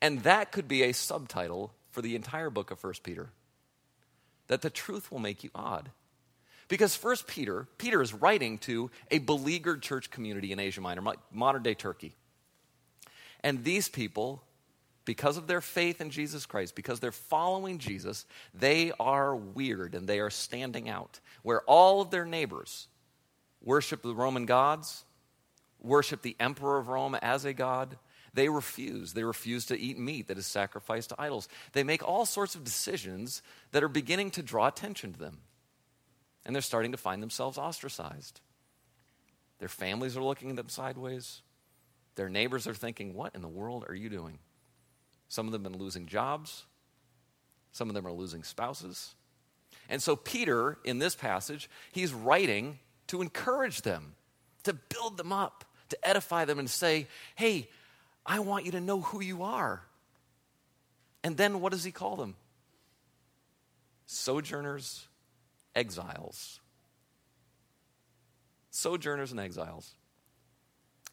And 0.00 0.22
that 0.22 0.52
could 0.52 0.68
be 0.68 0.82
a 0.82 0.92
subtitle 0.92 1.72
for 1.90 2.02
the 2.02 2.14
entire 2.16 2.50
book 2.50 2.70
of 2.70 2.82
1 2.82 2.94
Peter. 3.02 3.30
That 4.46 4.62
the 4.62 4.70
truth 4.70 5.10
will 5.10 5.18
make 5.18 5.44
you 5.44 5.50
odd. 5.54 5.90
Because 6.68 6.96
1 7.02 7.16
Peter, 7.26 7.66
Peter 7.78 8.00
is 8.00 8.14
writing 8.14 8.58
to 8.58 8.90
a 9.10 9.18
beleaguered 9.18 9.82
church 9.82 10.10
community 10.10 10.52
in 10.52 10.60
Asia 10.60 10.80
Minor, 10.80 11.02
modern 11.32 11.62
day 11.62 11.74
Turkey. 11.74 12.14
And 13.42 13.64
these 13.64 13.88
people, 13.88 14.42
because 15.10 15.36
of 15.36 15.48
their 15.48 15.60
faith 15.60 16.00
in 16.00 16.10
Jesus 16.10 16.46
Christ, 16.46 16.76
because 16.76 17.00
they're 17.00 17.10
following 17.10 17.78
Jesus, 17.78 18.26
they 18.54 18.92
are 19.00 19.34
weird 19.34 19.96
and 19.96 20.08
they 20.08 20.20
are 20.20 20.30
standing 20.30 20.88
out. 20.88 21.18
Where 21.42 21.62
all 21.62 22.00
of 22.00 22.12
their 22.12 22.24
neighbors 22.24 22.86
worship 23.60 24.02
the 24.02 24.14
Roman 24.14 24.46
gods, 24.46 25.04
worship 25.80 26.22
the 26.22 26.36
emperor 26.38 26.78
of 26.78 26.86
Rome 26.86 27.16
as 27.16 27.44
a 27.44 27.52
god, 27.52 27.98
they 28.34 28.48
refuse. 28.48 29.12
They 29.12 29.24
refuse 29.24 29.66
to 29.66 29.76
eat 29.76 29.98
meat 29.98 30.28
that 30.28 30.38
is 30.38 30.46
sacrificed 30.46 31.08
to 31.08 31.20
idols. 31.20 31.48
They 31.72 31.82
make 31.82 32.06
all 32.06 32.24
sorts 32.24 32.54
of 32.54 32.62
decisions 32.62 33.42
that 33.72 33.82
are 33.82 33.88
beginning 33.88 34.30
to 34.30 34.44
draw 34.44 34.68
attention 34.68 35.12
to 35.14 35.18
them. 35.18 35.38
And 36.46 36.54
they're 36.54 36.62
starting 36.62 36.92
to 36.92 36.98
find 36.98 37.20
themselves 37.20 37.58
ostracized. 37.58 38.40
Their 39.58 39.68
families 39.68 40.16
are 40.16 40.22
looking 40.22 40.50
at 40.50 40.56
them 40.56 40.68
sideways. 40.68 41.42
Their 42.14 42.28
neighbors 42.28 42.68
are 42.68 42.74
thinking, 42.74 43.12
What 43.12 43.34
in 43.34 43.42
the 43.42 43.48
world 43.48 43.84
are 43.88 43.94
you 43.96 44.08
doing? 44.08 44.38
Some 45.30 45.46
of 45.46 45.52
them 45.52 45.62
have 45.62 45.72
been 45.72 45.80
losing 45.80 46.06
jobs, 46.06 46.64
some 47.70 47.88
of 47.88 47.94
them 47.94 48.04
are 48.04 48.12
losing 48.12 48.42
spouses. 48.42 49.14
And 49.88 50.02
so, 50.02 50.16
Peter, 50.16 50.76
in 50.84 50.98
this 50.98 51.14
passage, 51.14 51.70
he's 51.92 52.12
writing 52.12 52.80
to 53.06 53.22
encourage 53.22 53.82
them, 53.82 54.14
to 54.64 54.72
build 54.72 55.16
them 55.16 55.32
up, 55.32 55.64
to 55.90 56.08
edify 56.08 56.44
them, 56.44 56.58
and 56.58 56.68
say, 56.68 57.06
Hey, 57.36 57.68
I 58.26 58.40
want 58.40 58.66
you 58.66 58.72
to 58.72 58.80
know 58.80 59.00
who 59.00 59.20
you 59.20 59.44
are. 59.44 59.82
And 61.22 61.36
then 61.36 61.60
what 61.60 61.70
does 61.70 61.84
he 61.84 61.92
call 61.92 62.16
them? 62.16 62.34
Sojourners, 64.06 65.06
exiles. 65.76 66.58
Sojourners 68.70 69.30
and 69.30 69.38
exiles. 69.38 69.94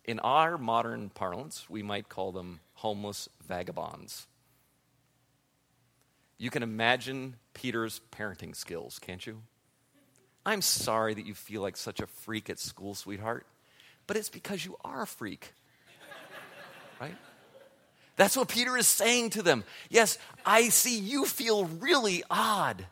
In 0.08 0.20
our 0.20 0.58
modern 0.58 1.10
parlance, 1.10 1.70
we 1.70 1.84
might 1.84 2.08
call 2.08 2.32
them 2.32 2.62
homeless 2.76 3.28
vagabonds. 3.46 4.26
You 6.38 6.50
can 6.50 6.64
imagine 6.64 7.36
Peter's 7.54 8.00
parenting 8.12 8.56
skills, 8.56 9.00
can't 9.00 9.26
you? 9.28 9.42
I'm 10.46 10.62
sorry 10.62 11.14
that 11.14 11.26
you 11.26 11.34
feel 11.34 11.62
like 11.62 11.76
such 11.76 12.00
a 12.00 12.08
freak 12.08 12.50
at 12.50 12.58
school, 12.58 12.96
sweetheart, 12.96 13.46
but 14.06 14.16
it's 14.16 14.30
because 14.30 14.64
you 14.64 14.78
are 14.86 15.02
a 15.02 15.08
freak 15.08 15.54
right? 17.02 17.16
That's 18.16 18.36
what 18.36 18.48
Peter 18.48 18.78
is 18.78 18.88
saying 18.88 19.32
to 19.32 19.44
them. 19.44 19.64
Yes, 19.90 20.18
I 20.46 20.70
see 20.70 20.98
you 20.98 21.26
feel 21.26 21.66
really 21.66 22.24
odd. 22.30 22.88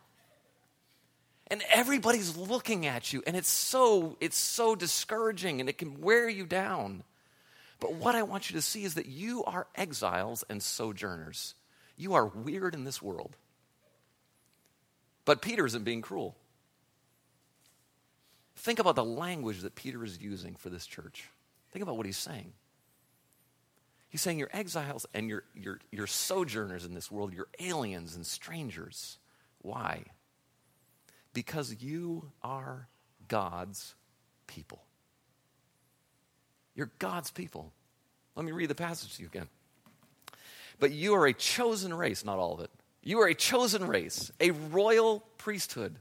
And 1.47 1.61
everybody's 1.71 2.35
looking 2.35 2.87
at 2.87 3.13
you 3.13 3.21
and 3.27 3.35
it's 3.35 3.49
so 3.49 4.17
it's 4.19 4.37
so 4.37 4.75
discouraging 4.75 5.59
and 5.59 5.69
it 5.69 5.77
can 5.77 6.01
wear 6.01 6.27
you 6.27 6.45
down. 6.45 7.03
But 7.79 7.93
what 7.93 8.15
I 8.15 8.23
want 8.23 8.49
you 8.49 8.55
to 8.55 8.61
see 8.61 8.83
is 8.83 8.95
that 8.95 9.05
you 9.05 9.43
are 9.43 9.67
exiles 9.75 10.43
and 10.49 10.61
sojourners. 10.63 11.53
You 11.97 12.15
are 12.15 12.25
weird 12.25 12.73
in 12.73 12.83
this 12.83 13.01
world. 13.01 13.35
But 15.23 15.41
Peter 15.41 15.65
isn't 15.65 15.83
being 15.83 16.01
cruel. 16.01 16.35
Think 18.55 18.79
about 18.79 18.95
the 18.95 19.05
language 19.05 19.61
that 19.61 19.75
Peter 19.75 20.03
is 20.03 20.19
using 20.21 20.55
for 20.55 20.69
this 20.69 20.85
church. 20.85 21.29
Think 21.71 21.83
about 21.83 21.97
what 21.97 22.05
he's 22.05 22.17
saying. 22.17 22.53
He's 24.07 24.21
saying 24.21 24.39
you're 24.39 24.49
exiles 24.53 25.05
and 25.13 25.27
you're, 25.27 25.43
you're, 25.53 25.79
you're 25.91 26.07
sojourners 26.07 26.85
in 26.85 26.93
this 26.93 27.11
world. 27.11 27.33
You're 27.33 27.49
aliens 27.59 28.15
and 28.15 28.25
strangers. 28.25 29.17
Why? 29.61 30.05
Because 31.35 31.75
you 31.79 32.31
are 32.41 32.87
God's 33.27 33.93
people. 34.47 34.81
You're 36.73 36.89
God's 36.97 37.29
people. 37.29 37.71
Let 38.35 38.45
me 38.45 38.51
read 38.51 38.69
the 38.69 38.75
passage 38.75 39.15
to 39.17 39.21
you 39.21 39.27
again. 39.27 39.47
But 40.79 40.91
you 40.91 41.13
are 41.13 41.27
a 41.27 41.33
chosen 41.33 41.93
race, 41.93 42.25
not 42.25 42.39
all 42.39 42.55
of 42.55 42.61
it. 42.61 42.71
You 43.03 43.19
are 43.19 43.27
a 43.27 43.35
chosen 43.35 43.85
race, 43.85 44.31
a 44.41 44.49
royal 44.49 45.23
priesthood 45.37 45.99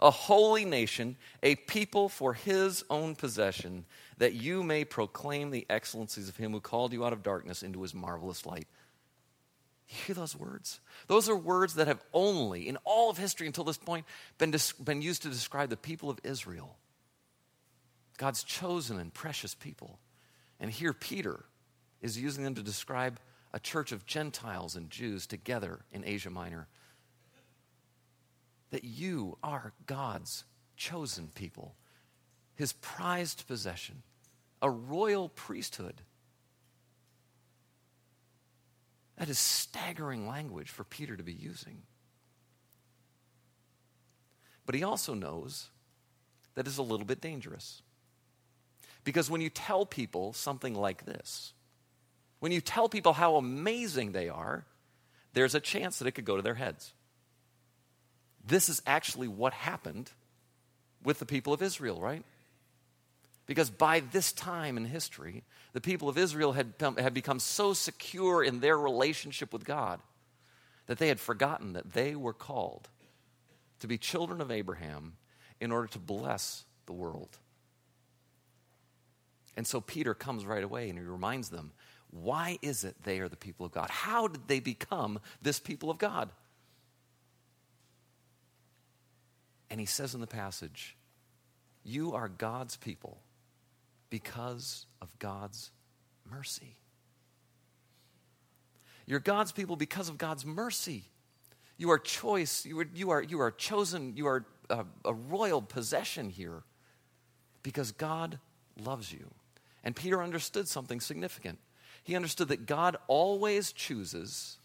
a 0.00 0.10
holy 0.10 0.64
nation, 0.64 1.16
a 1.42 1.54
people 1.56 2.08
for 2.08 2.34
his 2.34 2.84
own 2.90 3.14
possession, 3.14 3.84
that 4.18 4.34
you 4.34 4.62
may 4.62 4.84
proclaim 4.84 5.50
the 5.50 5.66
excellencies 5.68 6.28
of 6.28 6.36
him 6.36 6.52
who 6.52 6.60
called 6.60 6.92
you 6.92 7.04
out 7.04 7.12
of 7.12 7.22
darkness 7.22 7.62
into 7.62 7.82
his 7.82 7.94
marvelous 7.94 8.46
light. 8.46 8.68
You 9.88 9.96
hear 10.06 10.14
those 10.14 10.36
words? 10.36 10.80
Those 11.06 11.28
are 11.28 11.36
words 11.36 11.74
that 11.74 11.88
have 11.88 12.02
only, 12.12 12.68
in 12.68 12.76
all 12.84 13.10
of 13.10 13.16
history 13.16 13.46
until 13.46 13.64
this 13.64 13.78
point, 13.78 14.04
been, 14.36 14.50
dis- 14.50 14.72
been 14.72 15.00
used 15.00 15.22
to 15.22 15.30
describe 15.30 15.70
the 15.70 15.76
people 15.76 16.10
of 16.10 16.18
Israel. 16.24 16.76
God's 18.18 18.42
chosen 18.42 18.98
and 18.98 19.14
precious 19.14 19.54
people. 19.54 19.98
And 20.60 20.70
here 20.70 20.92
Peter 20.92 21.44
is 22.02 22.18
using 22.18 22.44
them 22.44 22.54
to 22.56 22.62
describe 22.62 23.18
a 23.52 23.60
church 23.60 23.92
of 23.92 24.04
Gentiles 24.04 24.76
and 24.76 24.90
Jews 24.90 25.26
together 25.26 25.80
in 25.90 26.04
Asia 26.04 26.30
Minor 26.30 26.68
that 28.70 28.84
you 28.84 29.38
are 29.42 29.72
God's 29.86 30.44
chosen 30.76 31.30
people, 31.34 31.74
his 32.54 32.74
prized 32.74 33.46
possession, 33.46 34.02
a 34.60 34.70
royal 34.70 35.30
priesthood. 35.30 36.02
That 39.18 39.28
is 39.28 39.38
staggering 39.38 40.28
language 40.28 40.70
for 40.70 40.84
Peter 40.84 41.16
to 41.16 41.24
be 41.24 41.32
using. 41.32 41.82
But 44.64 44.76
he 44.76 44.84
also 44.84 45.14
knows 45.14 45.70
that 46.54 46.68
is 46.68 46.78
a 46.78 46.82
little 46.82 47.06
bit 47.06 47.20
dangerous. 47.20 47.82
Because 49.02 49.28
when 49.28 49.40
you 49.40 49.50
tell 49.50 49.86
people 49.86 50.32
something 50.32 50.74
like 50.74 51.04
this, 51.04 51.52
when 52.38 52.52
you 52.52 52.60
tell 52.60 52.88
people 52.88 53.12
how 53.12 53.36
amazing 53.36 54.12
they 54.12 54.28
are, 54.28 54.64
there's 55.32 55.54
a 55.54 55.60
chance 55.60 55.98
that 55.98 56.06
it 56.06 56.12
could 56.12 56.24
go 56.24 56.36
to 56.36 56.42
their 56.42 56.54
heads. 56.54 56.92
This 58.44 58.68
is 58.68 58.80
actually 58.86 59.28
what 59.28 59.52
happened 59.52 60.12
with 61.02 61.18
the 61.18 61.26
people 61.26 61.52
of 61.52 61.62
Israel, 61.62 62.00
right? 62.00 62.22
Because 63.48 63.70
by 63.70 64.00
this 64.00 64.30
time 64.30 64.76
in 64.76 64.84
history, 64.84 65.42
the 65.72 65.80
people 65.80 66.10
of 66.10 66.18
Israel 66.18 66.52
had, 66.52 66.74
had 66.98 67.14
become 67.14 67.40
so 67.40 67.72
secure 67.72 68.44
in 68.44 68.60
their 68.60 68.78
relationship 68.78 69.54
with 69.54 69.64
God 69.64 70.00
that 70.86 70.98
they 70.98 71.08
had 71.08 71.18
forgotten 71.18 71.72
that 71.72 71.94
they 71.94 72.14
were 72.14 72.34
called 72.34 72.90
to 73.80 73.86
be 73.86 73.96
children 73.96 74.42
of 74.42 74.50
Abraham 74.50 75.14
in 75.62 75.72
order 75.72 75.88
to 75.88 75.98
bless 75.98 76.66
the 76.84 76.92
world. 76.92 77.38
And 79.56 79.66
so 79.66 79.80
Peter 79.80 80.12
comes 80.12 80.44
right 80.44 80.62
away 80.62 80.90
and 80.90 80.98
he 80.98 81.04
reminds 81.04 81.48
them 81.48 81.72
why 82.10 82.58
is 82.60 82.84
it 82.84 82.96
they 83.04 83.18
are 83.20 83.28
the 83.28 83.36
people 83.36 83.64
of 83.64 83.72
God? 83.72 83.88
How 83.88 84.28
did 84.28 84.46
they 84.46 84.60
become 84.60 85.20
this 85.40 85.58
people 85.58 85.90
of 85.90 85.96
God? 85.96 86.30
And 89.70 89.80
he 89.80 89.86
says 89.86 90.14
in 90.14 90.20
the 90.20 90.26
passage, 90.26 90.96
You 91.82 92.12
are 92.12 92.28
God's 92.28 92.76
people 92.76 93.22
because 94.10 94.86
of 95.00 95.18
God's 95.18 95.70
mercy. 96.30 96.76
You're 99.06 99.20
God's 99.20 99.52
people 99.52 99.76
because 99.76 100.08
of 100.08 100.18
God's 100.18 100.44
mercy. 100.44 101.04
You 101.78 101.90
are 101.90 101.98
choice. 101.98 102.66
You 102.66 102.80
are, 102.80 102.86
you 102.92 103.10
are, 103.10 103.22
you 103.22 103.40
are 103.40 103.50
chosen. 103.50 104.16
You 104.16 104.26
are 104.26 104.44
a, 104.68 104.84
a 105.04 105.14
royal 105.14 105.62
possession 105.62 106.28
here 106.28 106.62
because 107.62 107.92
God 107.92 108.38
loves 108.78 109.12
you. 109.12 109.30
And 109.84 109.96
Peter 109.96 110.22
understood 110.22 110.68
something 110.68 111.00
significant. 111.00 111.58
He 112.02 112.16
understood 112.16 112.48
that 112.48 112.66
God 112.66 112.96
always 113.06 113.72
chooses 113.72 114.58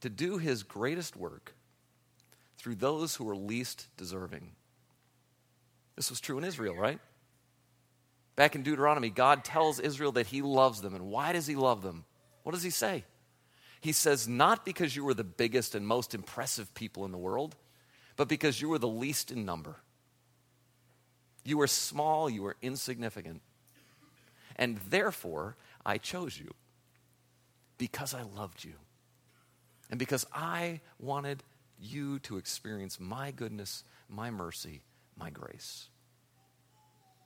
to 0.00 0.10
do 0.10 0.38
his 0.38 0.62
greatest 0.62 1.16
work 1.16 1.54
through 2.58 2.74
those 2.74 3.16
who 3.16 3.28
are 3.28 3.36
least 3.36 3.86
deserving. 3.96 4.52
This 5.96 6.10
was 6.10 6.20
true 6.20 6.38
in 6.38 6.44
Israel, 6.44 6.74
right? 6.74 6.98
Back 8.42 8.56
in 8.56 8.64
Deuteronomy, 8.64 9.08
God 9.08 9.44
tells 9.44 9.78
Israel 9.78 10.10
that 10.10 10.26
he 10.26 10.42
loves 10.42 10.80
them. 10.80 10.96
And 10.96 11.06
why 11.06 11.32
does 11.32 11.46
he 11.46 11.54
love 11.54 11.80
them? 11.80 12.04
What 12.42 12.50
does 12.50 12.64
he 12.64 12.70
say? 12.70 13.04
He 13.80 13.92
says, 13.92 14.26
Not 14.26 14.64
because 14.64 14.96
you 14.96 15.04
were 15.04 15.14
the 15.14 15.22
biggest 15.22 15.76
and 15.76 15.86
most 15.86 16.12
impressive 16.12 16.74
people 16.74 17.04
in 17.04 17.12
the 17.12 17.18
world, 17.18 17.54
but 18.16 18.26
because 18.26 18.60
you 18.60 18.68
were 18.68 18.80
the 18.80 18.88
least 18.88 19.30
in 19.30 19.44
number. 19.44 19.76
You 21.44 21.56
were 21.56 21.68
small, 21.68 22.28
you 22.28 22.42
were 22.42 22.56
insignificant. 22.60 23.42
And 24.56 24.78
therefore, 24.88 25.56
I 25.86 25.98
chose 25.98 26.36
you. 26.36 26.52
because 27.78 28.12
I 28.12 28.22
loved 28.22 28.64
you. 28.64 28.74
And 29.88 30.00
because 30.00 30.26
I 30.34 30.80
wanted 30.98 31.44
you 31.78 32.18
to 32.18 32.38
experience 32.38 32.98
my 32.98 33.30
goodness, 33.30 33.84
my 34.08 34.32
mercy, 34.32 34.82
my 35.16 35.30
grace. 35.30 35.90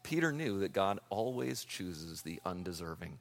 Peter 0.06 0.30
knew 0.30 0.60
that 0.60 0.72
God 0.72 1.00
always 1.10 1.64
chooses 1.64 2.22
the 2.22 2.38
undeserving. 2.44 3.18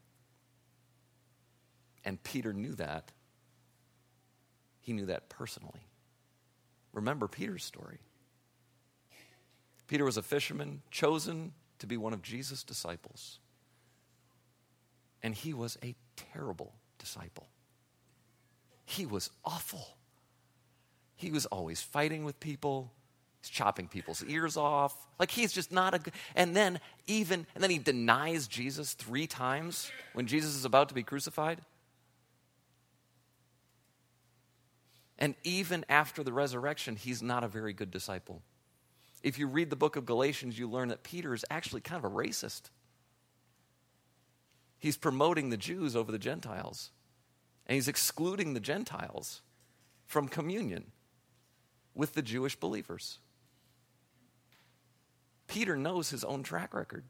And 2.06 2.22
Peter 2.22 2.54
knew 2.54 2.76
that. 2.76 3.12
He 4.82 4.94
knew 4.94 5.08
that 5.08 5.28
personally. 5.28 5.88
Remember 6.94 7.28
Peter's 7.28 7.64
story. 7.64 8.02
Peter 9.88 10.06
was 10.06 10.18
a 10.18 10.22
fisherman 10.22 10.84
chosen 10.92 11.54
to 11.80 11.88
be 11.88 11.98
one 11.98 12.14
of 12.14 12.22
Jesus' 12.22 12.64
disciples. 12.64 13.40
And 15.24 15.34
he 15.34 15.56
was 15.56 15.80
a 15.84 15.96
terrible 16.16 16.76
disciple. 17.00 17.48
He 18.86 19.08
was 19.08 19.32
awful. 19.44 19.98
He 21.16 21.32
was 21.32 21.48
always 21.48 21.82
fighting 21.82 22.26
with 22.26 22.40
people. 22.40 22.92
He's 23.46 23.52
chopping 23.52 23.88
people's 23.88 24.24
ears 24.24 24.58
off. 24.58 24.96
Like 25.20 25.30
he's 25.30 25.54
just 25.54 25.72
not 25.72 25.94
a 25.94 26.00
good. 26.00 26.14
And 26.36 26.56
then 26.56 26.80
even 27.06 27.46
and 27.54 27.64
then 27.64 27.70
he 27.70 27.78
denies 27.78 28.48
Jesus 28.48 28.94
three 28.94 29.28
times 29.28 29.92
when 30.14 30.26
Jesus 30.26 30.56
is 30.56 30.66
about 30.66 30.90
to 30.90 30.96
be 30.96 31.04
crucified. 31.04 31.62
And 35.20 35.36
even 35.44 35.86
after 35.90 36.24
the 36.24 36.34
resurrection, 36.34 36.96
he's 36.96 37.22
not 37.22 37.44
a 37.44 37.48
very 37.48 37.72
good 37.72 37.92
disciple. 37.92 38.42
If 39.22 39.38
you 39.38 39.48
read 39.48 39.70
the 39.70 39.76
book 39.76 39.96
of 39.96 40.08
Galatians, 40.08 40.58
you 40.58 40.68
learn 40.68 40.88
that 40.88 41.04
Peter 41.04 41.34
is 41.34 41.46
actually 41.52 41.82
kind 41.82 42.04
of 42.04 42.12
a 42.12 42.14
racist. 42.14 42.72
He's 44.80 44.98
promoting 44.98 45.52
the 45.52 45.58
Jews 45.58 45.96
over 45.96 46.12
the 46.12 46.20
Gentiles, 46.20 46.90
and 47.68 47.76
he's 47.76 47.88
excluding 47.88 48.56
the 48.56 48.60
Gentiles 48.60 49.42
from 50.06 50.28
communion 50.28 50.92
with 51.94 52.14
the 52.14 52.22
Jewish 52.22 52.56
believers. 52.56 53.20
Peter 55.48 55.76
knows 55.76 56.10
his 56.10 56.24
own 56.24 56.44
track 56.44 56.74
record. 56.74 57.04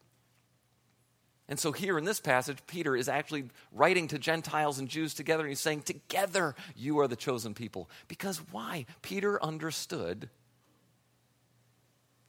And 1.47 1.59
so, 1.59 1.71
here 1.71 1.97
in 1.97 2.05
this 2.05 2.19
passage, 2.19 2.57
Peter 2.65 2.95
is 2.95 3.07
actually 3.07 3.45
writing 3.71 4.07
to 4.07 4.17
Gentiles 4.17 4.79
and 4.79 4.87
Jews 4.87 5.13
together, 5.13 5.43
and 5.43 5.49
he's 5.49 5.59
saying, 5.59 5.83
Together 5.83 6.55
you 6.75 6.99
are 6.99 7.07
the 7.07 7.15
chosen 7.15 7.53
people. 7.53 7.89
Because 8.07 8.37
why? 8.51 8.87
Peter 9.03 9.41
understood 9.43 10.29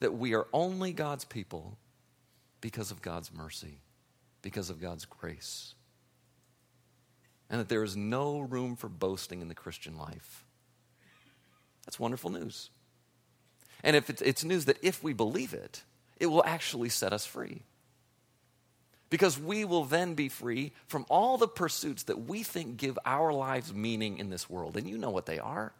that 0.01 0.19
we 0.19 0.35
are 0.35 0.47
only 0.53 0.93
God's 0.93 1.25
people 1.25 1.79
because 2.61 2.91
of 2.91 3.01
God's 3.01 3.33
mercy, 3.33 3.81
because 4.43 4.69
of 4.69 4.81
God's 4.81 5.07
grace. 5.07 5.75
And 7.49 7.61
that 7.61 7.69
there 7.71 7.85
is 7.85 7.97
no 7.97 8.41
room 8.41 8.77
for 8.77 8.89
boasting 8.89 9.41
in 9.41 9.49
the 9.49 9.55
Christian 9.55 9.97
life. 9.97 10.45
That's 11.87 11.99
wonderful 11.99 12.31
news. 12.31 12.71
And 13.83 13.97
if 13.97 14.11
it's, 14.11 14.21
it's 14.21 14.45
news 14.45 14.65
that 14.67 14.79
if 14.83 15.03
we 15.03 15.13
believe 15.13 15.55
it, 15.55 15.85
it 16.19 16.27
will 16.27 16.45
actually 16.45 16.89
set 16.89 17.13
us 17.13 17.27
free. 17.27 17.63
Because 19.09 19.39
we 19.39 19.65
will 19.65 19.85
then 19.85 20.15
be 20.15 20.29
free 20.29 20.73
from 20.89 21.07
all 21.09 21.39
the 21.39 21.47
pursuits 21.47 22.05
that 22.05 22.27
we 22.27 22.43
think 22.43 22.77
give 22.77 22.99
our 23.05 23.33
lives 23.33 23.73
meaning 23.73 24.19
in 24.19 24.31
this 24.31 24.51
world. 24.51 24.77
And 24.77 24.89
you 24.89 24.99
know 24.99 25.11
what 25.11 25.27
they 25.27 25.39
are. 25.39 25.73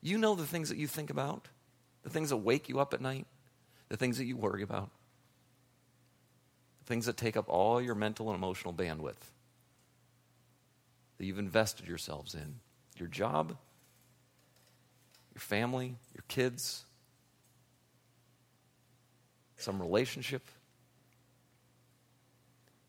You 0.00 0.16
know 0.16 0.34
the 0.34 0.46
things 0.46 0.68
that 0.68 0.78
you 0.78 0.86
think 0.86 1.10
about, 1.10 1.48
the 2.02 2.10
things 2.10 2.30
that 2.30 2.36
wake 2.36 2.68
you 2.68 2.78
up 2.78 2.94
at 2.94 3.00
night, 3.00 3.26
the 3.88 3.96
things 3.96 4.18
that 4.18 4.24
you 4.24 4.36
worry 4.36 4.62
about, 4.62 4.90
the 6.78 6.86
things 6.86 7.06
that 7.06 7.16
take 7.16 7.36
up 7.36 7.48
all 7.48 7.82
your 7.82 7.96
mental 7.96 8.28
and 8.28 8.36
emotional 8.36 8.72
bandwidth 8.72 9.16
that 11.18 11.26
you've 11.26 11.38
invested 11.38 11.86
yourselves 11.86 12.34
in 12.34 12.54
your 12.96 13.08
job, 13.08 13.56
your 15.34 15.40
family, 15.40 15.96
your 16.14 16.24
kids, 16.28 16.84
some 19.60 19.80
relationship. 19.80 20.42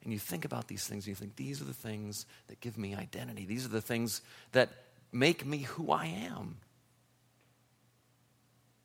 And 0.04 0.12
you 0.12 0.20
think 0.20 0.46
about 0.46 0.68
these 0.68 0.88
things 0.88 1.06
and 1.06 1.10
you 1.10 1.16
think, 1.16 1.36
these 1.36 1.62
are 1.62 1.66
the 1.66 1.74
things 1.74 2.26
that 2.48 2.60
give 2.60 2.78
me 2.78 2.96
identity. 2.96 3.46
These 3.46 3.66
are 3.66 3.70
the 3.70 3.82
things 3.82 4.22
that 4.52 4.70
make 5.12 5.46
me 5.46 5.60
who 5.60 5.92
I 5.92 6.06
am. 6.06 6.58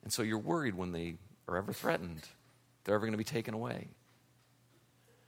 And 0.03 0.13
so 0.13 0.21
you're 0.21 0.37
worried 0.37 0.75
when 0.75 0.91
they 0.91 1.15
are 1.47 1.57
ever 1.57 1.73
threatened, 1.73 2.21
they're 2.83 2.95
ever 2.95 3.05
going 3.05 3.13
to 3.13 3.17
be 3.17 3.23
taken 3.23 3.53
away. 3.53 3.87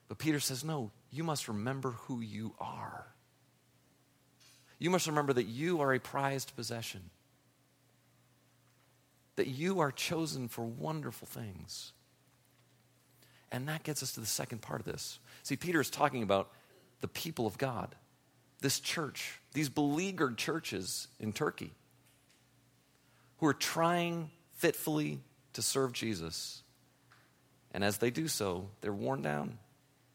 But 0.07 0.17
Peter 0.17 0.39
says, 0.39 0.63
no, 0.63 0.91
you 1.11 1.23
must 1.23 1.47
remember 1.47 1.91
who 1.91 2.21
you 2.21 2.53
are. 2.59 3.05
You 4.77 4.89
must 4.89 5.07
remember 5.07 5.33
that 5.33 5.47
you 5.47 5.81
are 5.81 5.93
a 5.93 5.99
prized 5.99 6.55
possession, 6.55 7.09
that 9.35 9.47
you 9.47 9.79
are 9.79 9.91
chosen 9.91 10.47
for 10.47 10.63
wonderful 10.63 11.27
things. 11.27 11.91
And 13.51 13.67
that 13.67 13.83
gets 13.83 14.03
us 14.03 14.13
to 14.13 14.19
the 14.19 14.25
second 14.25 14.61
part 14.61 14.79
of 14.79 14.85
this. 14.85 15.19
See, 15.43 15.55
Peter 15.55 15.81
is 15.81 15.89
talking 15.89 16.23
about 16.23 16.51
the 17.01 17.07
people 17.07 17.47
of 17.47 17.57
God, 17.57 17.95
this 18.61 18.79
church, 18.79 19.39
these 19.53 19.69
beleaguered 19.69 20.37
churches 20.37 21.07
in 21.19 21.33
Turkey 21.33 21.71
who 23.37 23.47
are 23.47 23.53
trying 23.53 24.29
fitfully 24.57 25.19
to 25.53 25.61
serve 25.61 25.93
Jesus. 25.93 26.61
And 27.71 27.83
as 27.83 27.97
they 27.97 28.11
do 28.11 28.27
so, 28.27 28.69
they're 28.81 28.93
worn 28.93 29.21
down 29.21 29.57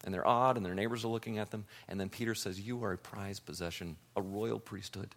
and 0.04 0.12
they're 0.12 0.26
odd 0.26 0.56
and 0.56 0.64
their 0.64 0.74
neighbors 0.74 1.04
are 1.04 1.08
looking 1.08 1.38
at 1.38 1.50
them. 1.50 1.64
And 1.88 1.98
then 1.98 2.10
Peter 2.10 2.34
says, 2.34 2.60
You 2.60 2.84
are 2.84 2.92
a 2.92 2.98
prized 2.98 3.46
possession, 3.46 3.96
a 4.14 4.22
royal 4.22 4.60
priesthood. 4.60 5.14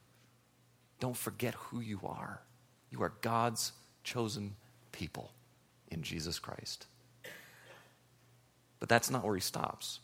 Don't 0.99 1.17
forget 1.17 1.53
who 1.55 1.81
you 1.81 1.99
are. 2.05 2.41
You 2.89 3.03
are 3.03 3.13
God's 3.21 3.73
chosen 4.03 4.55
people 4.91 5.31
in 5.91 6.01
Jesus 6.01 6.39
Christ. 6.39 6.87
But 8.79 8.89
that's 8.89 9.09
not 9.09 9.23
where 9.23 9.35
he 9.35 9.41
stops. 9.41 9.99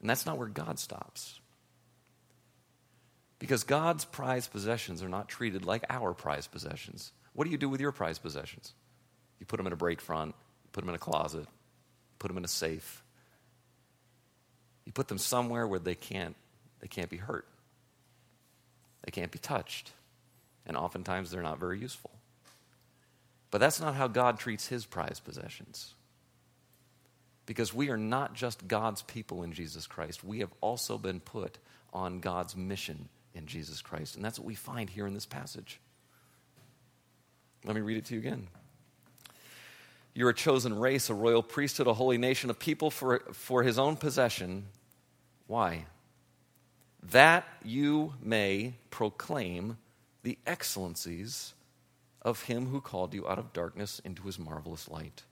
And 0.00 0.10
that's 0.10 0.26
not 0.26 0.38
where 0.38 0.48
God 0.48 0.78
stops. 0.78 1.40
Because 3.38 3.64
God's 3.64 4.04
prized 4.04 4.50
possessions 4.50 5.02
are 5.02 5.08
not 5.08 5.28
treated 5.28 5.64
like 5.64 5.84
our 5.90 6.14
prized 6.14 6.52
possessions. 6.52 7.12
What 7.34 7.44
do 7.44 7.50
you 7.50 7.58
do 7.58 7.68
with 7.68 7.80
your 7.80 7.92
prized 7.92 8.22
possessions? 8.22 8.72
You 9.38 9.46
put 9.46 9.58
them 9.58 9.66
in 9.66 9.72
a 9.72 9.76
break 9.76 10.00
front, 10.00 10.34
you 10.64 10.70
put 10.72 10.80
them 10.80 10.88
in 10.88 10.94
a 10.94 10.98
closet, 10.98 11.46
put 12.18 12.28
them 12.28 12.38
in 12.38 12.44
a 12.44 12.48
safe. 12.48 13.02
You 14.84 14.92
put 14.92 15.08
them 15.08 15.18
somewhere 15.18 15.66
where 15.66 15.80
they 15.80 15.94
can't, 15.94 16.36
they 16.80 16.88
can't 16.88 17.10
be 17.10 17.16
hurt. 17.16 17.46
They 19.04 19.10
can't 19.10 19.32
be 19.32 19.38
touched. 19.38 19.92
And 20.66 20.76
oftentimes 20.76 21.30
they're 21.30 21.42
not 21.42 21.58
very 21.58 21.78
useful. 21.78 22.12
But 23.50 23.58
that's 23.58 23.80
not 23.80 23.94
how 23.94 24.06
God 24.06 24.38
treats 24.38 24.68
his 24.68 24.86
prized 24.86 25.24
possessions. 25.24 25.95
Because 27.46 27.72
we 27.72 27.90
are 27.90 27.96
not 27.96 28.34
just 28.34 28.66
God's 28.66 29.02
people 29.02 29.44
in 29.44 29.52
Jesus 29.52 29.86
Christ, 29.86 30.24
we 30.24 30.40
have 30.40 30.52
also 30.60 30.98
been 30.98 31.20
put 31.20 31.58
on 31.92 32.18
God's 32.18 32.56
mission 32.56 33.08
in 33.34 33.46
Jesus 33.46 33.80
Christ. 33.80 34.16
And 34.16 34.24
that's 34.24 34.38
what 34.38 34.46
we 34.46 34.56
find 34.56 34.90
here 34.90 35.06
in 35.06 35.14
this 35.14 35.26
passage. 35.26 35.80
Let 37.64 37.76
me 37.76 37.80
read 37.80 37.98
it 37.98 38.04
to 38.06 38.14
you 38.14 38.20
again. 38.20 38.48
You're 40.12 40.30
a 40.30 40.34
chosen 40.34 40.78
race, 40.78 41.08
a 41.08 41.14
royal 41.14 41.42
priesthood, 41.42 41.86
a 41.86 41.94
holy 41.94 42.18
nation, 42.18 42.50
a 42.50 42.54
people 42.54 42.90
for, 42.90 43.20
for 43.32 43.62
his 43.62 43.78
own 43.78 43.96
possession. 43.96 44.66
Why? 45.46 45.84
That 47.10 47.46
you 47.62 48.14
may 48.22 48.74
proclaim 48.90 49.76
the 50.22 50.38
excellencies 50.46 51.54
of 52.22 52.42
him 52.44 52.68
who 52.68 52.80
called 52.80 53.14
you 53.14 53.28
out 53.28 53.38
of 53.38 53.52
darkness 53.52 54.00
into 54.04 54.22
his 54.24 54.38
marvelous 54.38 54.88
light 54.88 55.22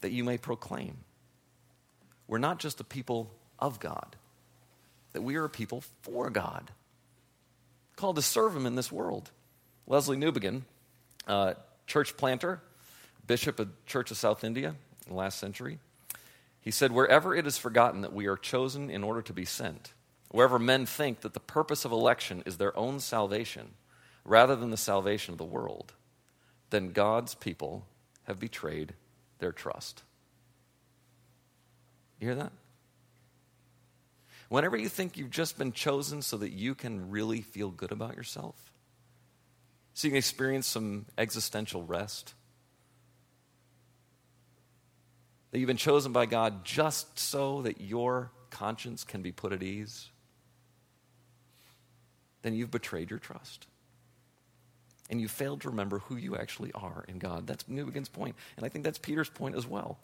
that 0.00 0.12
you 0.12 0.24
may 0.24 0.38
proclaim. 0.38 0.98
We're 2.26 2.38
not 2.38 2.58
just 2.58 2.80
a 2.80 2.84
people 2.84 3.30
of 3.58 3.80
God, 3.80 4.16
that 5.12 5.22
we 5.22 5.36
are 5.36 5.44
a 5.44 5.50
people 5.50 5.82
for 6.02 6.30
God, 6.30 6.70
called 7.96 8.16
to 8.16 8.22
serve 8.22 8.54
Him 8.54 8.66
in 8.66 8.74
this 8.74 8.92
world. 8.92 9.30
Lesslie 9.88 10.16
Newbigin, 10.16 10.62
uh, 11.26 11.54
church 11.86 12.16
planter, 12.16 12.60
bishop 13.26 13.58
of 13.58 13.70
Church 13.86 14.10
of 14.10 14.16
South 14.16 14.44
India 14.44 14.74
in 15.06 15.12
the 15.12 15.14
last 15.14 15.38
century, 15.38 15.78
he 16.60 16.70
said, 16.70 16.92
Wherever 16.92 17.34
it 17.34 17.46
is 17.46 17.56
forgotten 17.56 18.02
that 18.02 18.12
we 18.12 18.26
are 18.26 18.36
chosen 18.36 18.90
in 18.90 19.02
order 19.02 19.22
to 19.22 19.32
be 19.32 19.44
sent, 19.44 19.92
wherever 20.30 20.58
men 20.58 20.86
think 20.86 21.20
that 21.20 21.34
the 21.34 21.40
purpose 21.40 21.84
of 21.84 21.92
election 21.92 22.42
is 22.44 22.58
their 22.58 22.76
own 22.76 23.00
salvation 23.00 23.70
rather 24.24 24.54
than 24.54 24.70
the 24.70 24.76
salvation 24.76 25.32
of 25.32 25.38
the 25.38 25.44
world, 25.44 25.94
then 26.70 26.92
God's 26.92 27.34
people 27.34 27.86
have 28.24 28.38
betrayed 28.38 28.92
their 29.38 29.52
trust. 29.52 30.02
You 32.20 32.28
hear 32.28 32.34
that? 32.36 32.52
Whenever 34.48 34.76
you 34.76 34.88
think 34.88 35.16
you've 35.16 35.30
just 35.30 35.58
been 35.58 35.72
chosen 35.72 36.22
so 36.22 36.38
that 36.38 36.50
you 36.50 36.74
can 36.74 37.10
really 37.10 37.42
feel 37.42 37.70
good 37.70 37.92
about 37.92 38.16
yourself, 38.16 38.72
so 39.94 40.06
you 40.06 40.12
can 40.12 40.18
experience 40.18 40.66
some 40.66 41.06
existential 41.18 41.82
rest, 41.82 42.34
that 45.50 45.58
you've 45.58 45.66
been 45.66 45.76
chosen 45.76 46.12
by 46.12 46.26
God 46.26 46.64
just 46.64 47.18
so 47.18 47.62
that 47.62 47.80
your 47.80 48.30
conscience 48.50 49.04
can 49.04 49.22
be 49.22 49.32
put 49.32 49.52
at 49.52 49.62
ease, 49.62 50.08
then 52.42 52.54
you've 52.54 52.70
betrayed 52.70 53.10
your 53.10 53.18
trust. 53.18 53.66
And 55.10 55.20
you 55.20 55.28
failed 55.28 55.62
to 55.62 55.70
remember 55.70 56.00
who 56.00 56.16
you 56.16 56.36
actually 56.36 56.72
are 56.72 57.04
in 57.08 57.18
God. 57.18 57.46
That's 57.46 57.64
Newbigin's 57.64 58.08
point. 58.08 58.36
And 58.56 58.66
I 58.66 58.68
think 58.68 58.84
that's 58.84 58.98
Peter's 58.98 59.30
point 59.30 59.54
as 59.54 59.66
well. 59.66 59.98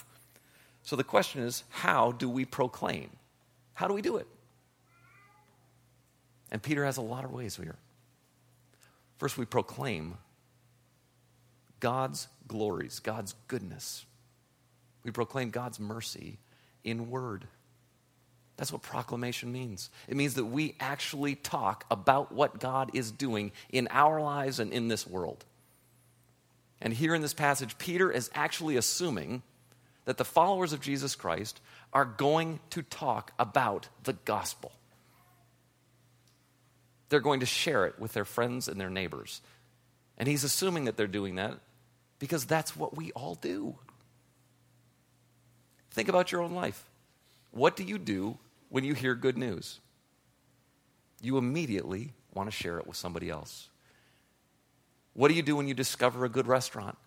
So 0.82 0.96
the 0.96 1.04
question 1.04 1.42
is 1.42 1.64
how 1.70 2.12
do 2.12 2.28
we 2.28 2.44
proclaim? 2.44 3.10
How 3.74 3.88
do 3.88 3.94
we 3.94 4.02
do 4.02 4.16
it? 4.16 4.26
And 6.50 6.62
Peter 6.62 6.84
has 6.84 6.96
a 6.96 7.02
lot 7.02 7.24
of 7.24 7.32
ways 7.32 7.56
here. 7.56 7.76
First, 9.18 9.38
we 9.38 9.44
proclaim 9.44 10.18
God's 11.80 12.28
glories, 12.46 12.98
God's 12.98 13.34
goodness. 13.48 14.04
We 15.02 15.10
proclaim 15.10 15.50
God's 15.50 15.80
mercy 15.80 16.38
in 16.82 17.10
word. 17.10 17.46
That's 18.56 18.72
what 18.72 18.82
proclamation 18.82 19.50
means. 19.50 19.90
It 20.08 20.16
means 20.16 20.34
that 20.34 20.44
we 20.44 20.76
actually 20.78 21.34
talk 21.34 21.84
about 21.90 22.32
what 22.32 22.60
God 22.60 22.90
is 22.94 23.10
doing 23.10 23.52
in 23.70 23.88
our 23.90 24.20
lives 24.20 24.60
and 24.60 24.72
in 24.72 24.88
this 24.88 25.06
world. 25.06 25.44
And 26.80 26.92
here 26.92 27.14
in 27.14 27.22
this 27.22 27.34
passage, 27.34 27.78
Peter 27.78 28.10
is 28.10 28.30
actually 28.34 28.76
assuming 28.76 29.42
that 30.04 30.18
the 30.18 30.24
followers 30.24 30.72
of 30.72 30.80
Jesus 30.80 31.16
Christ 31.16 31.60
are 31.92 32.04
going 32.04 32.60
to 32.70 32.82
talk 32.82 33.32
about 33.38 33.88
the 34.04 34.12
gospel. 34.12 34.72
They're 37.08 37.20
going 37.20 37.40
to 37.40 37.46
share 37.46 37.86
it 37.86 37.98
with 37.98 38.12
their 38.12 38.24
friends 38.24 38.68
and 38.68 38.80
their 38.80 38.90
neighbors. 38.90 39.40
And 40.18 40.28
he's 40.28 40.44
assuming 40.44 40.84
that 40.84 40.96
they're 40.96 41.06
doing 41.06 41.36
that 41.36 41.58
because 42.18 42.44
that's 42.44 42.76
what 42.76 42.96
we 42.96 43.12
all 43.12 43.34
do. 43.34 43.76
Think 45.90 46.08
about 46.08 46.32
your 46.32 46.42
own 46.42 46.52
life. 46.52 46.84
What 47.54 47.76
do 47.76 47.84
you 47.84 47.98
do 47.98 48.36
when 48.68 48.82
you 48.82 48.94
hear 48.94 49.14
good 49.14 49.38
news? 49.38 49.78
You 51.22 51.38
immediately 51.38 52.12
want 52.34 52.50
to 52.50 52.54
share 52.54 52.78
it 52.78 52.86
with 52.86 52.96
somebody 52.96 53.30
else. 53.30 53.68
What 55.12 55.28
do 55.28 55.34
you 55.34 55.42
do 55.42 55.54
when 55.54 55.68
you 55.68 55.74
discover 55.74 56.24
a 56.24 56.28
good 56.28 56.48
restaurant? 56.48 56.98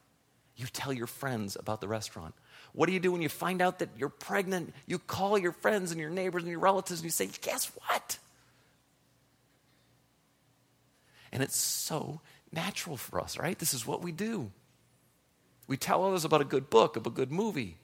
You 0.56 0.66
tell 0.68 0.94
your 0.94 1.06
friends 1.06 1.58
about 1.60 1.82
the 1.82 1.90
restaurant. 1.90 2.34
What 2.72 2.86
do 2.88 2.94
you 2.94 3.02
do 3.02 3.12
when 3.12 3.22
you 3.22 3.28
find 3.28 3.62
out 3.62 3.80
that 3.80 3.90
you're 3.98 4.08
pregnant? 4.08 4.74
You 4.86 5.00
call 5.00 5.38
your 5.38 5.52
friends 5.52 5.92
and 5.92 6.00
your 6.00 6.10
neighbors 6.10 6.44
and 6.44 6.50
your 6.50 6.62
relatives 6.62 7.02
and 7.02 7.06
you 7.06 7.12
say, 7.12 7.28
Guess 7.42 7.70
what? 7.86 8.18
And 11.34 11.44
it's 11.44 11.58
so 11.58 12.22
natural 12.54 12.96
for 12.96 13.20
us, 13.20 13.38
right? 13.38 13.60
This 13.60 13.74
is 13.74 13.86
what 13.86 14.02
we 14.02 14.14
do. 14.14 14.50
We 15.68 15.76
tell 15.76 16.06
others 16.06 16.24
about 16.24 16.40
a 16.40 16.46
good 16.46 16.70
book, 16.70 16.96
of 16.96 17.06
a 17.06 17.10
good 17.10 17.34
movie. 17.34 17.80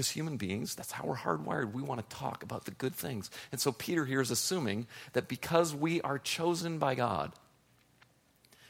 Because 0.00 0.12
human 0.12 0.38
beings, 0.38 0.74
that's 0.74 0.92
how 0.92 1.04
we're 1.04 1.14
hardwired. 1.14 1.74
We 1.74 1.82
want 1.82 2.00
to 2.00 2.16
talk 2.16 2.42
about 2.42 2.64
the 2.64 2.70
good 2.70 2.94
things. 2.94 3.30
And 3.52 3.60
so 3.60 3.70
Peter 3.70 4.06
here 4.06 4.22
is 4.22 4.30
assuming 4.30 4.86
that 5.12 5.28
because 5.28 5.74
we 5.74 6.00
are 6.00 6.18
chosen 6.18 6.78
by 6.78 6.94
God, 6.94 7.34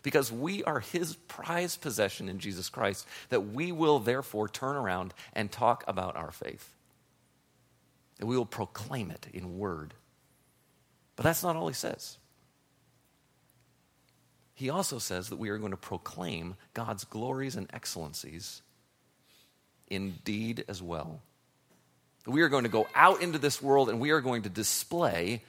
because 0.02 0.32
we 0.32 0.64
are 0.64 0.80
his 0.80 1.14
prized 1.28 1.82
possession 1.82 2.28
in 2.28 2.40
Jesus 2.40 2.68
Christ, 2.68 3.06
that 3.28 3.52
we 3.52 3.70
will 3.70 4.00
therefore 4.00 4.48
turn 4.48 4.74
around 4.74 5.14
and 5.32 5.52
talk 5.52 5.84
about 5.86 6.16
our 6.16 6.32
faith. 6.32 6.68
That 8.18 8.26
we 8.26 8.36
will 8.36 8.44
proclaim 8.44 9.12
it 9.12 9.28
in 9.32 9.56
word. 9.56 9.94
But 11.14 11.22
that's 11.22 11.44
not 11.44 11.54
all 11.54 11.68
he 11.68 11.74
says. 11.74 12.18
He 14.52 14.68
also 14.68 14.98
says 14.98 15.28
that 15.28 15.38
we 15.38 15.50
are 15.50 15.58
going 15.58 15.70
to 15.70 15.76
proclaim 15.76 16.56
God's 16.74 17.04
glories 17.04 17.54
and 17.54 17.70
excellencies 17.72 18.62
in 19.90 20.14
deed 20.24 20.64
as 20.68 20.80
well. 20.82 21.20
We 22.26 22.42
are 22.42 22.48
going 22.48 22.64
to 22.64 22.70
go 22.70 22.86
out 22.94 23.22
into 23.22 23.38
this 23.38 23.60
world 23.60 23.88
and 23.88 24.00
we 24.00 24.10
are 24.10 24.20
going 24.20 24.42
to 24.42 24.48
display 24.48 25.42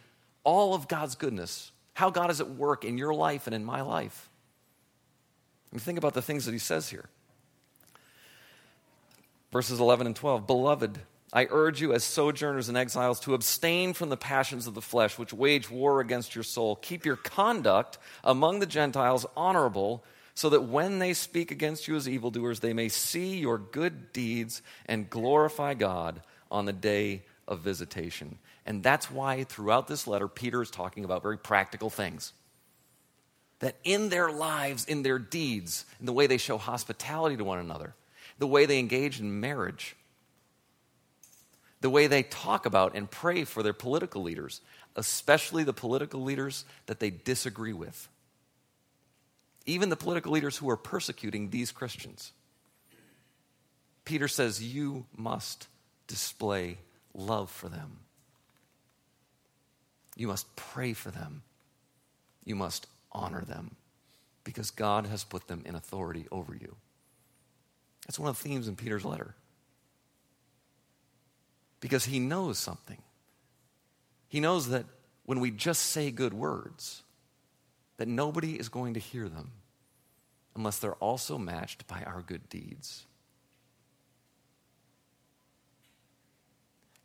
all 0.44 0.74
of 0.74 0.88
God's 0.88 1.16
goodness, 1.16 1.72
how 1.94 2.10
God 2.10 2.32
is 2.32 2.42
at 2.42 2.50
work 2.50 2.84
in 2.84 2.98
your 2.98 3.14
life 3.14 3.48
and 3.48 3.56
in 3.56 3.64
my 3.64 3.82
life. 3.82 4.30
And 5.72 5.82
think 5.82 5.98
about 5.98 6.14
the 6.14 6.22
things 6.22 6.46
that 6.46 6.52
he 6.52 6.60
says 6.60 6.90
here. 6.90 7.08
Verses 9.52 9.80
11 9.80 10.08
and 10.08 10.16
12 10.16 10.48
Beloved, 10.48 11.00
I 11.34 11.48
urge 11.50 11.82
you 11.82 11.94
as 11.94 12.04
sojourners 12.04 12.68
and 12.68 12.78
exiles 12.78 13.20
to 13.22 13.34
abstain 13.34 13.94
from 13.94 14.10
the 14.10 14.18
passions 14.18 14.68
of 14.68 14.74
the 14.74 14.82
flesh, 14.82 15.18
which 15.18 15.34
wage 15.34 15.70
war 15.70 16.02
against 16.02 16.36
your 16.36 16.44
soul. 16.44 16.76
Keep 16.78 17.06
your 17.06 17.16
conduct 17.16 17.98
among 18.24 18.60
the 18.60 18.66
Gentiles 18.66 19.26
honorable 19.36 20.04
so 20.42 20.50
that 20.50 20.64
when 20.64 20.98
they 20.98 21.14
speak 21.14 21.52
against 21.52 21.88
you 21.88 21.96
as 21.96 22.10
evildoers, 22.10 22.62
they 22.62 22.74
may 22.74 22.90
see 22.90 23.38
your 23.38 23.60
good 23.60 24.12
deeds 24.12 24.64
and 24.88 25.08
glorify 25.08 25.76
God 25.76 26.20
on 26.50 26.66
the 26.66 26.74
day 26.74 27.22
of 27.48 27.60
visitation. 27.60 28.40
And 28.66 28.82
that's 28.82 29.12
why 29.12 29.44
throughout 29.44 29.88
this 29.88 30.08
letter, 30.08 30.28
Peter 30.28 30.64
is 30.64 30.72
talking 30.72 31.06
about 31.06 31.22
very 31.22 31.38
practical 31.38 31.92
things. 31.92 32.34
That 33.60 33.76
in 33.84 34.10
their 34.10 34.32
lives, 34.32 34.86
in 34.86 35.04
their 35.04 35.20
deeds, 35.20 35.86
in 36.00 36.08
the 36.08 36.14
way 36.14 36.26
they 36.26 36.40
show 36.40 36.58
hospitality 36.58 37.38
to 37.38 37.44
one 37.44 37.60
another, 37.60 37.94
the 38.40 38.48
way 38.48 38.66
they 38.66 38.80
engage 38.80 39.20
in 39.20 39.42
marriage, 39.42 39.96
the 41.82 41.92
way 41.92 42.08
they 42.08 42.24
talk 42.24 42.66
about 42.66 42.96
and 42.96 43.12
pray 43.12 43.44
for 43.44 43.62
their 43.62 43.74
political 43.74 44.24
leaders, 44.24 44.62
especially 44.96 45.64
the 45.64 45.72
political 45.72 46.24
leaders 46.24 46.66
that 46.88 47.00
they 47.00 47.12
disagree 47.12 47.74
with 47.74 48.10
even 49.66 49.90
the 49.90 49.96
political 49.96 50.32
leaders 50.32 50.58
who 50.58 50.70
are 50.70 50.78
persecuting 50.78 51.50
these 51.50 51.72
Christians. 51.72 52.32
Peter 54.06 54.28
says, 54.28 54.64
You 54.64 55.06
must 55.16 55.68
display 56.08 56.78
love 57.14 57.50
for 57.50 57.70
them. 57.70 58.00
You 60.16 60.28
must 60.28 60.56
pray 60.56 60.94
for 60.94 61.12
them. 61.12 61.44
You 62.44 62.56
must 62.56 62.88
honor 63.12 63.42
them 63.42 63.76
because 64.44 64.72
God 64.72 65.08
has 65.08 65.24
put 65.24 65.48
them 65.48 65.62
in 65.66 65.76
authority 65.76 66.28
over 66.32 66.56
you. 66.56 66.76
That's 68.06 68.20
one 68.20 68.30
of 68.30 68.38
the 68.38 68.44
themes 68.44 68.68
in 68.68 68.76
Peter's 68.76 69.06
letter. 69.06 69.36
Because 71.80 72.06
he 72.06 72.20
knows 72.20 72.58
something. 72.58 72.98
He 74.28 74.40
knows 74.40 74.70
that 74.70 74.86
when 75.26 75.40
we 75.40 75.52
just 75.52 75.84
say 75.84 76.12
good 76.12 76.34
words, 76.34 77.04
that 78.02 78.08
nobody 78.08 78.56
is 78.56 78.68
going 78.68 78.96
to 78.96 79.00
hear 79.00 79.30
them 79.30 79.52
unless 80.56 80.80
they're 80.80 80.96
also 80.96 81.38
matched 81.38 81.86
by 81.86 82.02
our 82.02 82.24
good 82.24 82.50
deeds. 82.50 83.06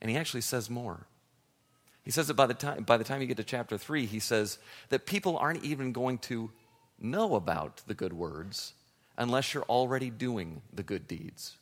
And 0.01 0.11
he 0.11 0.17
actually 0.17 0.41
says 0.41 0.71
more. 0.71 1.07
He 2.03 2.11
says 2.11 2.29
that 2.29 2.35
by 2.35 2.47
the 2.47 2.55
time, 2.55 2.85
by 2.85 2.97
the 2.97 3.05
time 3.05 3.21
you 3.21 3.27
get 3.27 3.37
to 3.37 3.45
chapter 3.45 3.77
3, 3.77 4.07
he 4.07 4.19
says 4.19 4.59
that 4.89 5.05
people 5.05 5.37
aren't 5.37 5.63
even 5.63 5.93
going 5.93 6.17
to 6.21 6.51
know 6.99 7.35
about 7.35 7.83
the 7.87 7.93
good 7.93 8.15
words 8.15 8.73
unless 9.19 9.53
you're 9.53 9.65
already 9.65 10.09
doing 10.09 10.63
the 10.73 10.83
good 10.83 11.07
deeds. 11.07 11.59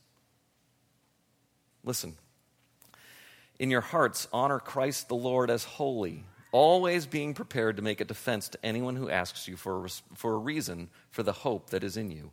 Listen. 1.83 2.15
In 3.59 3.69
your 3.69 3.81
hearts, 3.81 4.29
honor 4.33 4.61
Christ 4.61 5.09
the 5.09 5.17
Lord 5.17 5.51
as 5.51 5.65
holy 5.65 6.23
always 6.55 7.05
being 7.05 7.35
prepared 7.35 7.77
to 7.77 7.83
make 7.83 8.01
a 8.01 8.05
defense 8.05 8.49
to 8.49 8.65
anyone 8.65 8.95
who 8.95 9.11
asks 9.11 9.49
you 9.49 9.57
for 9.57 9.87
a, 9.87 9.89
for 10.15 10.35
a 10.35 10.39
reason 10.39 10.89
for 11.11 11.25
the 11.25 11.33
hope 11.33 11.71
that 11.71 11.83
is 11.83 11.97
in 11.97 12.13
you. 12.13 12.31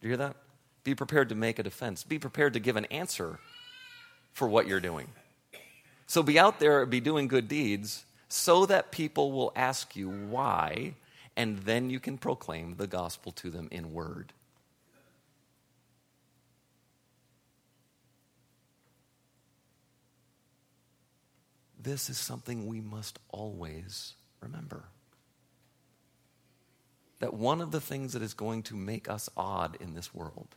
Do 0.00 0.02
you 0.02 0.08
hear 0.10 0.18
that? 0.18 0.36
Be 0.84 0.94
prepared 0.94 1.30
to 1.30 1.34
make 1.34 1.58
a 1.58 1.62
defense. 1.62 2.04
Be 2.04 2.18
prepared 2.18 2.52
to 2.52 2.60
give 2.60 2.76
an 2.76 2.84
answer 2.86 3.38
for 4.34 4.46
what 4.46 4.68
you're 4.68 4.80
doing. 4.80 5.08
So 6.06 6.22
be 6.22 6.38
out 6.38 6.60
there, 6.60 6.84
be 6.84 7.00
doing 7.00 7.26
good 7.26 7.48
deeds, 7.48 8.04
so 8.28 8.66
that 8.66 8.92
people 8.92 9.32
will 9.32 9.50
ask 9.56 9.96
you 9.96 10.10
why, 10.10 10.94
and 11.38 11.60
then 11.60 11.88
you 11.88 11.98
can 11.98 12.18
proclaim 12.18 12.76
the 12.76 12.86
gospel 12.86 13.32
to 13.32 13.48
them 13.48 13.68
in 13.70 13.94
word. 13.94 14.34
This 21.86 22.10
is 22.10 22.18
something 22.18 22.66
we 22.66 22.80
must 22.80 23.20
always 23.28 24.14
remember. 24.40 24.86
That 27.20 27.32
one 27.32 27.60
of 27.60 27.70
the 27.70 27.80
things 27.80 28.12
that 28.14 28.22
is 28.22 28.34
going 28.34 28.64
to 28.64 28.74
make 28.74 29.08
us 29.08 29.30
odd 29.36 29.76
in 29.80 29.94
this 29.94 30.12
world, 30.12 30.48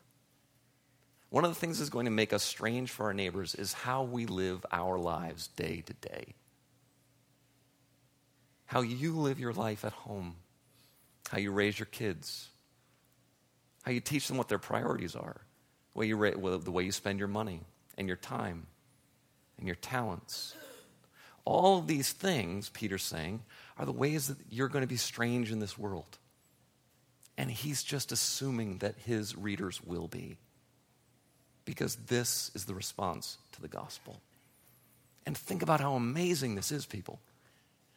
one 1.30 1.46
of 1.46 1.52
the 1.52 1.60
things 1.60 1.78
that's 1.78 1.92
going 1.92 2.06
to 2.06 2.12
make 2.12 2.34
us 2.34 2.42
strange 2.42 2.90
for 2.90 3.06
our 3.06 3.14
neighbors 3.14 3.54
is 3.54 3.74
how 3.74 4.04
we 4.04 4.26
live 4.26 4.66
our 4.72 4.98
lives 4.98 5.48
day 5.50 5.84
to 5.86 5.94
day. 5.94 6.34
How 8.66 8.82
you 8.82 9.16
live 9.16 9.40
your 9.40 9.54
life 9.54 9.86
at 9.86 9.94
home, 9.94 10.36
how 11.30 11.38
you 11.38 11.52
raise 11.52 11.78
your 11.78 11.86
kids, 11.86 12.50
how 13.84 13.92
you 13.92 14.00
teach 14.00 14.28
them 14.28 14.38
what 14.38 14.50
their 14.50 14.58
priorities 14.58 15.16
are, 15.16 15.42
the 15.94 16.00
way 16.00 16.08
you, 16.08 16.18
the 16.18 16.72
way 16.72 16.84
you 16.84 16.92
spend 16.92 17.20
your 17.20 17.28
money 17.28 17.62
and 18.00 18.08
your 18.08 18.18
time 18.18 18.66
and 19.60 19.68
your 19.68 19.76
talents 19.76 20.56
all 21.50 21.82
these 21.82 22.12
things, 22.12 22.70
Peter's 22.70 23.04
saying, 23.04 23.42
are 23.76 23.86
the 23.86 23.92
ways 23.92 24.28
that 24.28 24.38
you're 24.52 24.68
going 24.68 24.84
to 24.84 24.88
be 24.88 24.98
strange 24.98 25.52
in 25.52 25.60
this 25.60 25.80
world. 25.80 26.20
And 27.40 27.50
he's 27.50 27.82
just 27.82 28.12
assuming 28.12 28.78
that 28.78 28.94
his 29.04 29.36
readers 29.36 29.82
will 29.84 30.08
be. 30.08 30.38
Because 31.66 31.96
this 31.96 32.52
is 32.54 32.66
the 32.66 32.76
response 32.76 33.40
to 33.54 33.62
the 33.62 33.68
gospel. 33.68 34.22
And 35.26 35.36
think 35.36 35.64
about 35.64 35.82
how 35.82 35.96
amazing 35.96 36.54
this 36.54 36.72
is, 36.72 36.86
people. 36.86 37.20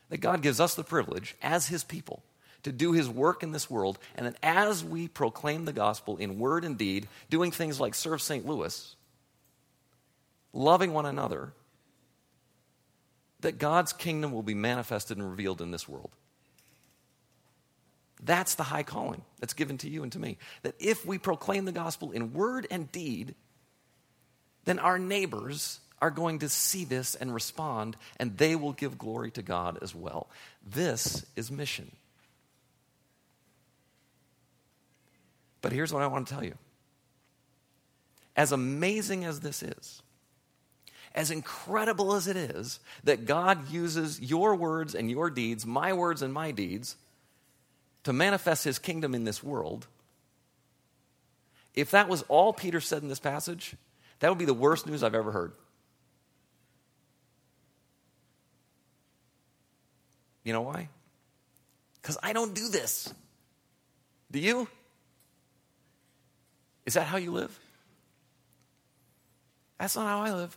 That 0.08 0.22
God 0.22 0.40
gives 0.40 0.58
us 0.58 0.74
the 0.74 0.82
privilege, 0.82 1.34
as 1.42 1.68
His 1.68 1.84
people, 1.84 2.22
to 2.62 2.72
do 2.72 2.92
His 2.92 3.08
work 3.08 3.42
in 3.42 3.52
this 3.52 3.70
world, 3.70 3.98
and 4.14 4.26
that 4.26 4.36
as 4.42 4.84
we 4.84 5.08
proclaim 5.08 5.64
the 5.64 5.72
gospel 5.72 6.16
in 6.16 6.38
word 6.38 6.64
and 6.64 6.76
deed, 6.76 7.08
doing 7.30 7.50
things 7.50 7.80
like 7.80 7.94
serve 7.94 8.20
St. 8.20 8.46
Louis, 8.46 8.96
loving 10.52 10.92
one 10.92 11.06
another, 11.06 11.52
that 13.42 13.58
God's 13.58 13.92
kingdom 13.92 14.32
will 14.32 14.42
be 14.42 14.54
manifested 14.54 15.18
and 15.18 15.28
revealed 15.28 15.60
in 15.60 15.70
this 15.70 15.88
world. 15.88 16.10
That's 18.24 18.54
the 18.54 18.62
high 18.62 18.84
calling 18.84 19.22
that's 19.40 19.52
given 19.52 19.78
to 19.78 19.88
you 19.88 20.02
and 20.02 20.12
to 20.12 20.18
me. 20.18 20.38
That 20.62 20.74
if 20.78 21.04
we 21.04 21.18
proclaim 21.18 21.64
the 21.64 21.72
gospel 21.72 22.12
in 22.12 22.32
word 22.32 22.66
and 22.70 22.90
deed, 22.90 23.34
then 24.64 24.78
our 24.78 24.98
neighbors 24.98 25.80
are 26.00 26.10
going 26.10 26.40
to 26.40 26.48
see 26.48 26.84
this 26.84 27.14
and 27.14 27.32
respond, 27.32 27.96
and 28.18 28.36
they 28.36 28.56
will 28.56 28.72
give 28.72 28.98
glory 28.98 29.30
to 29.32 29.42
God 29.42 29.78
as 29.82 29.94
well. 29.94 30.28
This 30.66 31.24
is 31.36 31.50
mission. 31.50 31.92
But 35.60 35.72
here's 35.72 35.92
what 35.92 36.02
I 36.02 36.08
want 36.08 36.26
to 36.26 36.34
tell 36.34 36.44
you 36.44 36.54
as 38.34 38.50
amazing 38.50 39.24
as 39.24 39.40
this 39.40 39.62
is, 39.62 40.01
as 41.14 41.30
incredible 41.30 42.14
as 42.14 42.26
it 42.26 42.36
is 42.36 42.80
that 43.04 43.26
God 43.26 43.70
uses 43.70 44.20
your 44.20 44.54
words 44.54 44.94
and 44.94 45.10
your 45.10 45.30
deeds, 45.30 45.66
my 45.66 45.92
words 45.92 46.22
and 46.22 46.32
my 46.32 46.50
deeds, 46.50 46.96
to 48.04 48.12
manifest 48.12 48.64
his 48.64 48.78
kingdom 48.78 49.14
in 49.14 49.24
this 49.24 49.42
world, 49.42 49.86
if 51.74 51.90
that 51.92 52.08
was 52.08 52.22
all 52.28 52.52
Peter 52.52 52.80
said 52.80 53.02
in 53.02 53.08
this 53.08 53.20
passage, 53.20 53.74
that 54.20 54.28
would 54.28 54.38
be 54.38 54.44
the 54.44 54.54
worst 54.54 54.86
news 54.86 55.02
I've 55.02 55.14
ever 55.14 55.32
heard. 55.32 55.52
You 60.44 60.52
know 60.52 60.62
why? 60.62 60.88
Because 62.00 62.18
I 62.22 62.32
don't 62.32 62.54
do 62.54 62.68
this. 62.68 63.12
Do 64.30 64.40
you? 64.40 64.66
Is 66.84 66.94
that 66.94 67.06
how 67.06 67.16
you 67.16 67.30
live? 67.30 67.56
That's 69.78 69.94
not 69.94 70.06
how 70.06 70.22
I 70.22 70.32
live. 70.32 70.56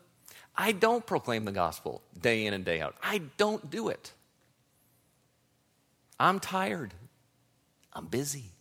I 0.58 0.72
don't 0.72 1.06
proclaim 1.06 1.46
the 1.46 1.52
gospel 1.52 2.02
day 2.20 2.46
in 2.46 2.54
and 2.54 2.64
day 2.64 2.82
out. 2.82 2.96
I 3.04 3.22
don't 3.38 3.70
do 3.70 3.90
it. 3.90 4.14
I'm 6.20 6.40
tired. 6.40 6.94
I'm 7.92 8.06
busy. 8.06 8.52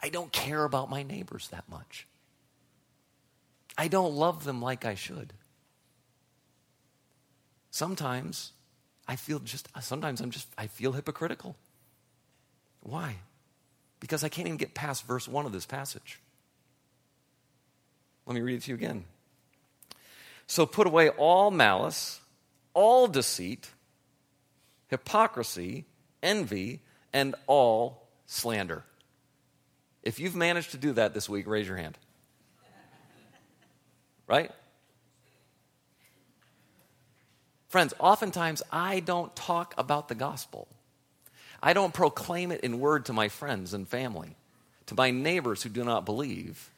I 0.00 0.08
don't 0.08 0.32
care 0.32 0.64
about 0.64 0.90
my 0.90 1.02
neighbors 1.02 1.48
that 1.48 1.68
much. 1.68 2.06
I 3.78 3.88
don't 3.88 4.14
love 4.14 4.44
them 4.44 4.60
like 4.60 4.84
I 4.84 4.94
should. 4.94 5.32
Sometimes 7.70 8.52
I 9.06 9.16
feel 9.16 9.38
just, 9.38 9.68
sometimes 9.80 10.20
I'm 10.20 10.30
just, 10.30 10.48
I 10.58 10.66
feel 10.66 10.92
hypocritical. 10.92 11.56
Why? 12.80 13.16
Because 14.00 14.24
I 14.24 14.28
can't 14.28 14.48
even 14.48 14.56
get 14.56 14.74
past 14.74 15.06
verse 15.06 15.28
1 15.28 15.46
of 15.46 15.52
this 15.52 15.66
passage. 15.66 16.18
Let 18.26 18.34
me 18.34 18.40
read 18.40 18.56
it 18.56 18.62
to 18.62 18.70
you 18.70 18.74
again. 18.74 19.04
So 20.50 20.66
put 20.66 20.88
away 20.88 21.10
all 21.10 21.52
malice, 21.52 22.20
all 22.74 23.06
deceit, 23.06 23.70
hypocrisy, 24.88 25.84
envy, 26.24 26.80
and 27.12 27.36
all 27.46 28.08
slander. 28.26 28.82
If 30.02 30.18
you've 30.18 30.34
managed 30.34 30.72
to 30.72 30.76
do 30.76 30.94
that 30.94 31.14
this 31.14 31.28
week, 31.28 31.46
raise 31.46 31.68
your 31.68 31.76
hand. 31.76 31.96
Right? 34.26 34.50
Friends, 37.68 37.94
oftentimes 38.00 38.60
I 38.72 38.98
don't 38.98 39.34
talk 39.36 39.72
about 39.78 40.08
the 40.08 40.16
gospel. 40.16 40.66
I 41.62 41.74
don't 41.74 41.94
proclaim 41.94 42.50
it 42.50 42.62
in 42.62 42.80
word 42.80 43.04
to 43.04 43.12
my 43.12 43.28
friends 43.28 43.72
and 43.72 43.86
family, 43.86 44.34
to 44.86 44.96
my 44.96 45.12
neighbors 45.12 45.62
who 45.62 45.68
do 45.68 45.84
not 45.84 46.04
believe, 46.04 46.70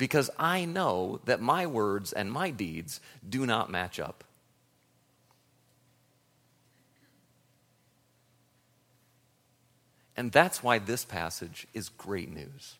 because 0.00 0.30
I 0.38 0.64
know 0.64 1.20
that 1.26 1.42
my 1.42 1.66
words 1.66 2.14
and 2.14 2.32
my 2.32 2.48
deeds 2.48 3.02
do 3.28 3.44
not 3.44 3.70
match 3.70 4.00
up. 4.00 4.24
And 10.16 10.32
that's 10.32 10.62
why 10.62 10.78
this 10.78 11.04
passage 11.04 11.66
is 11.74 11.90
great 11.90 12.32
news. 12.32 12.76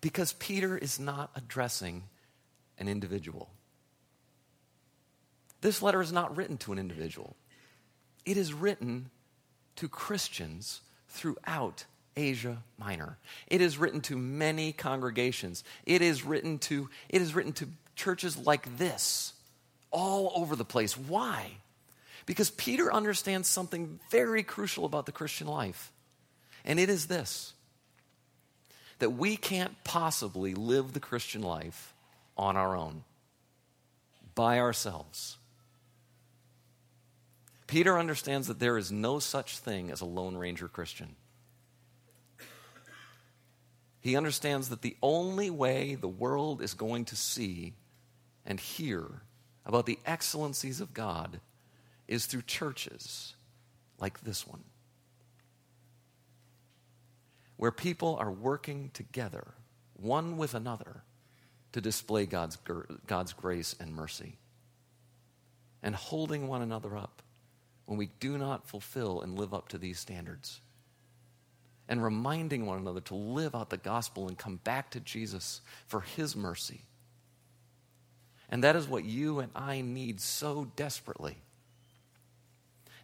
Because 0.00 0.32
Peter 0.32 0.76
is 0.76 0.98
not 0.98 1.30
addressing 1.36 2.02
an 2.80 2.88
individual. 2.88 3.48
This 5.60 5.82
letter 5.82 6.02
is 6.02 6.10
not 6.10 6.36
written 6.36 6.56
to 6.58 6.72
an 6.72 6.80
individual, 6.80 7.36
it 8.24 8.36
is 8.36 8.52
written 8.52 9.10
to 9.76 9.88
Christians 9.88 10.80
throughout 11.06 11.84
Asia 12.16 12.62
Minor. 12.78 13.18
It 13.46 13.60
is 13.60 13.78
written 13.78 14.00
to 14.02 14.16
many 14.16 14.72
congregations. 14.72 15.64
It 15.86 16.02
is 16.02 16.24
written 16.24 16.58
to, 16.60 16.88
it 17.08 17.22
is 17.22 17.34
written 17.34 17.52
to 17.54 17.68
churches 17.96 18.36
like 18.36 18.78
this 18.78 19.32
all 19.90 20.32
over 20.34 20.56
the 20.56 20.64
place. 20.64 20.96
Why? 20.96 21.52
Because 22.26 22.50
Peter 22.50 22.92
understands 22.92 23.48
something 23.48 23.98
very 24.10 24.42
crucial 24.42 24.84
about 24.84 25.06
the 25.06 25.12
Christian 25.12 25.46
life, 25.46 25.92
and 26.64 26.78
it 26.78 26.88
is 26.88 27.06
this 27.06 27.52
that 28.98 29.10
we 29.10 29.36
can't 29.36 29.82
possibly 29.82 30.54
live 30.54 30.92
the 30.92 31.00
Christian 31.00 31.42
life 31.42 31.92
on 32.36 32.56
our 32.56 32.76
own, 32.76 33.02
by 34.36 34.60
ourselves. 34.60 35.38
Peter 37.66 37.98
understands 37.98 38.46
that 38.46 38.60
there 38.60 38.78
is 38.78 38.92
no 38.92 39.18
such 39.18 39.58
thing 39.58 39.90
as 39.90 40.00
a 40.00 40.04
Lone 40.04 40.36
Ranger 40.36 40.68
Christian. 40.68 41.16
He 44.02 44.16
understands 44.16 44.68
that 44.68 44.82
the 44.82 44.96
only 45.00 45.48
way 45.48 45.94
the 45.94 46.08
world 46.08 46.60
is 46.60 46.74
going 46.74 47.04
to 47.06 47.16
see 47.16 47.74
and 48.44 48.58
hear 48.58 49.22
about 49.64 49.86
the 49.86 50.00
excellencies 50.04 50.80
of 50.80 50.92
God 50.92 51.40
is 52.08 52.26
through 52.26 52.42
churches 52.42 53.34
like 54.00 54.20
this 54.22 54.44
one, 54.44 54.64
where 57.56 57.70
people 57.70 58.16
are 58.16 58.32
working 58.32 58.90
together, 58.92 59.54
one 59.94 60.36
with 60.36 60.54
another, 60.54 61.04
to 61.70 61.80
display 61.80 62.26
God's, 62.26 62.58
God's 63.06 63.32
grace 63.32 63.76
and 63.78 63.94
mercy, 63.94 64.36
and 65.80 65.94
holding 65.94 66.48
one 66.48 66.60
another 66.60 66.96
up 66.96 67.22
when 67.86 67.98
we 67.98 68.10
do 68.18 68.36
not 68.36 68.68
fulfill 68.68 69.20
and 69.20 69.38
live 69.38 69.54
up 69.54 69.68
to 69.68 69.78
these 69.78 70.00
standards. 70.00 70.60
And 71.92 72.02
reminding 72.02 72.64
one 72.64 72.78
another 72.78 73.02
to 73.02 73.14
live 73.14 73.54
out 73.54 73.68
the 73.68 73.76
gospel 73.76 74.26
and 74.26 74.38
come 74.38 74.56
back 74.56 74.92
to 74.92 75.00
Jesus 75.00 75.60
for 75.88 76.00
his 76.00 76.34
mercy. 76.34 76.80
And 78.48 78.64
that 78.64 78.76
is 78.76 78.88
what 78.88 79.04
you 79.04 79.40
and 79.40 79.52
I 79.54 79.82
need 79.82 80.18
so 80.18 80.72
desperately. 80.74 81.36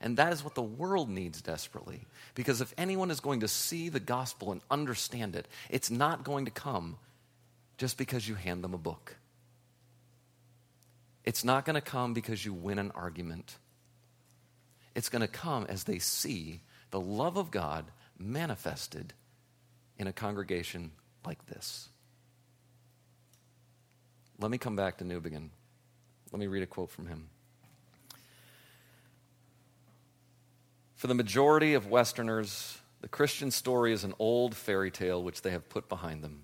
And 0.01 0.16
that 0.16 0.33
is 0.33 0.42
what 0.42 0.55
the 0.55 0.62
world 0.62 1.11
needs 1.11 1.42
desperately. 1.42 2.07
Because 2.35 2.62
if 2.62 2.72
anyone 2.79 3.11
is 3.11 3.20
going 3.20 3.40
to 3.40 3.48
see 3.48 3.90
the 3.90 4.01
gospel 4.01 4.53
and 4.53 4.62
understand 4.70 5.37
it, 5.37 5.48
it's 5.68 5.90
not 5.90 6.24
going 6.24 6.46
to 6.46 6.51
come 6.51 6.96
just 7.77 7.98
because 7.98 8.27
you 8.27 8.37
hand 8.37 8.64
them 8.64 8.72
a 8.72 8.79
book. 8.79 9.16
It's 11.27 11.44
not 11.44 11.66
going 11.66 11.74
to 11.74 11.83
come 11.83 12.14
because 12.14 12.42
you 12.42 12.55
win 12.55 12.79
an 12.79 12.90
argument. 12.94 13.59
It's 14.94 15.11
going 15.11 15.20
to 15.20 15.29
come 15.29 15.66
as 15.68 15.85
they 15.85 15.98
see 15.98 16.62
the 16.90 17.01
love 17.01 17.37
of 17.37 17.51
God 17.51 17.85
manifested 18.18 19.14
in 19.98 20.07
a 20.07 20.12
congregation 20.12 20.90
like 21.26 21.44
this. 21.46 21.88
Let 24.40 24.50
me 24.50 24.59
come 24.59 24.76
back 24.76 24.98
to 24.98 25.04
Newbigin. 25.04 25.48
Let 26.33 26.38
me 26.38 26.46
read 26.46 26.62
a 26.62 26.66
quote 26.66 26.90
from 26.90 27.07
him. 27.07 27.28
For 30.94 31.07
the 31.07 31.14
majority 31.14 31.74
of 31.74 31.87
Westerners, 31.87 32.78
the 33.00 33.09
Christian 33.09 33.50
story 33.50 33.92
is 33.92 34.04
an 34.04 34.14
old 34.18 34.57
fairy 34.57 34.90
tale 34.90 35.22
which 35.22 35.42
they 35.42 35.50
have 35.50 35.68
put 35.68 35.88
behind 35.88 36.22
them. 36.22 36.42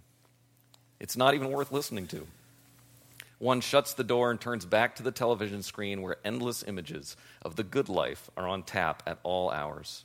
It's 1.01 1.17
not 1.17 1.35
even 1.35 1.51
worth 1.51 1.73
listening 1.73 2.07
to. 2.09 2.27
One 3.39 3.61
shuts 3.61 3.95
the 3.95 4.05
door 4.05 4.31
and 4.31 4.41
turns 4.41 4.65
back 4.65 4.97
to 4.97 5.03
the 5.03 5.11
television 5.11 5.63
screen 5.63 6.03
where 6.03 6.17
endless 6.25 6.63
images 6.63 7.17
of 7.43 7.57
the 7.57 7.65
good 7.65 7.89
life 7.89 8.31
are 8.37 8.49
on 8.49 8.63
tap 8.63 9.03
at 9.07 9.19
all 9.23 9.51
hours. 9.51 10.05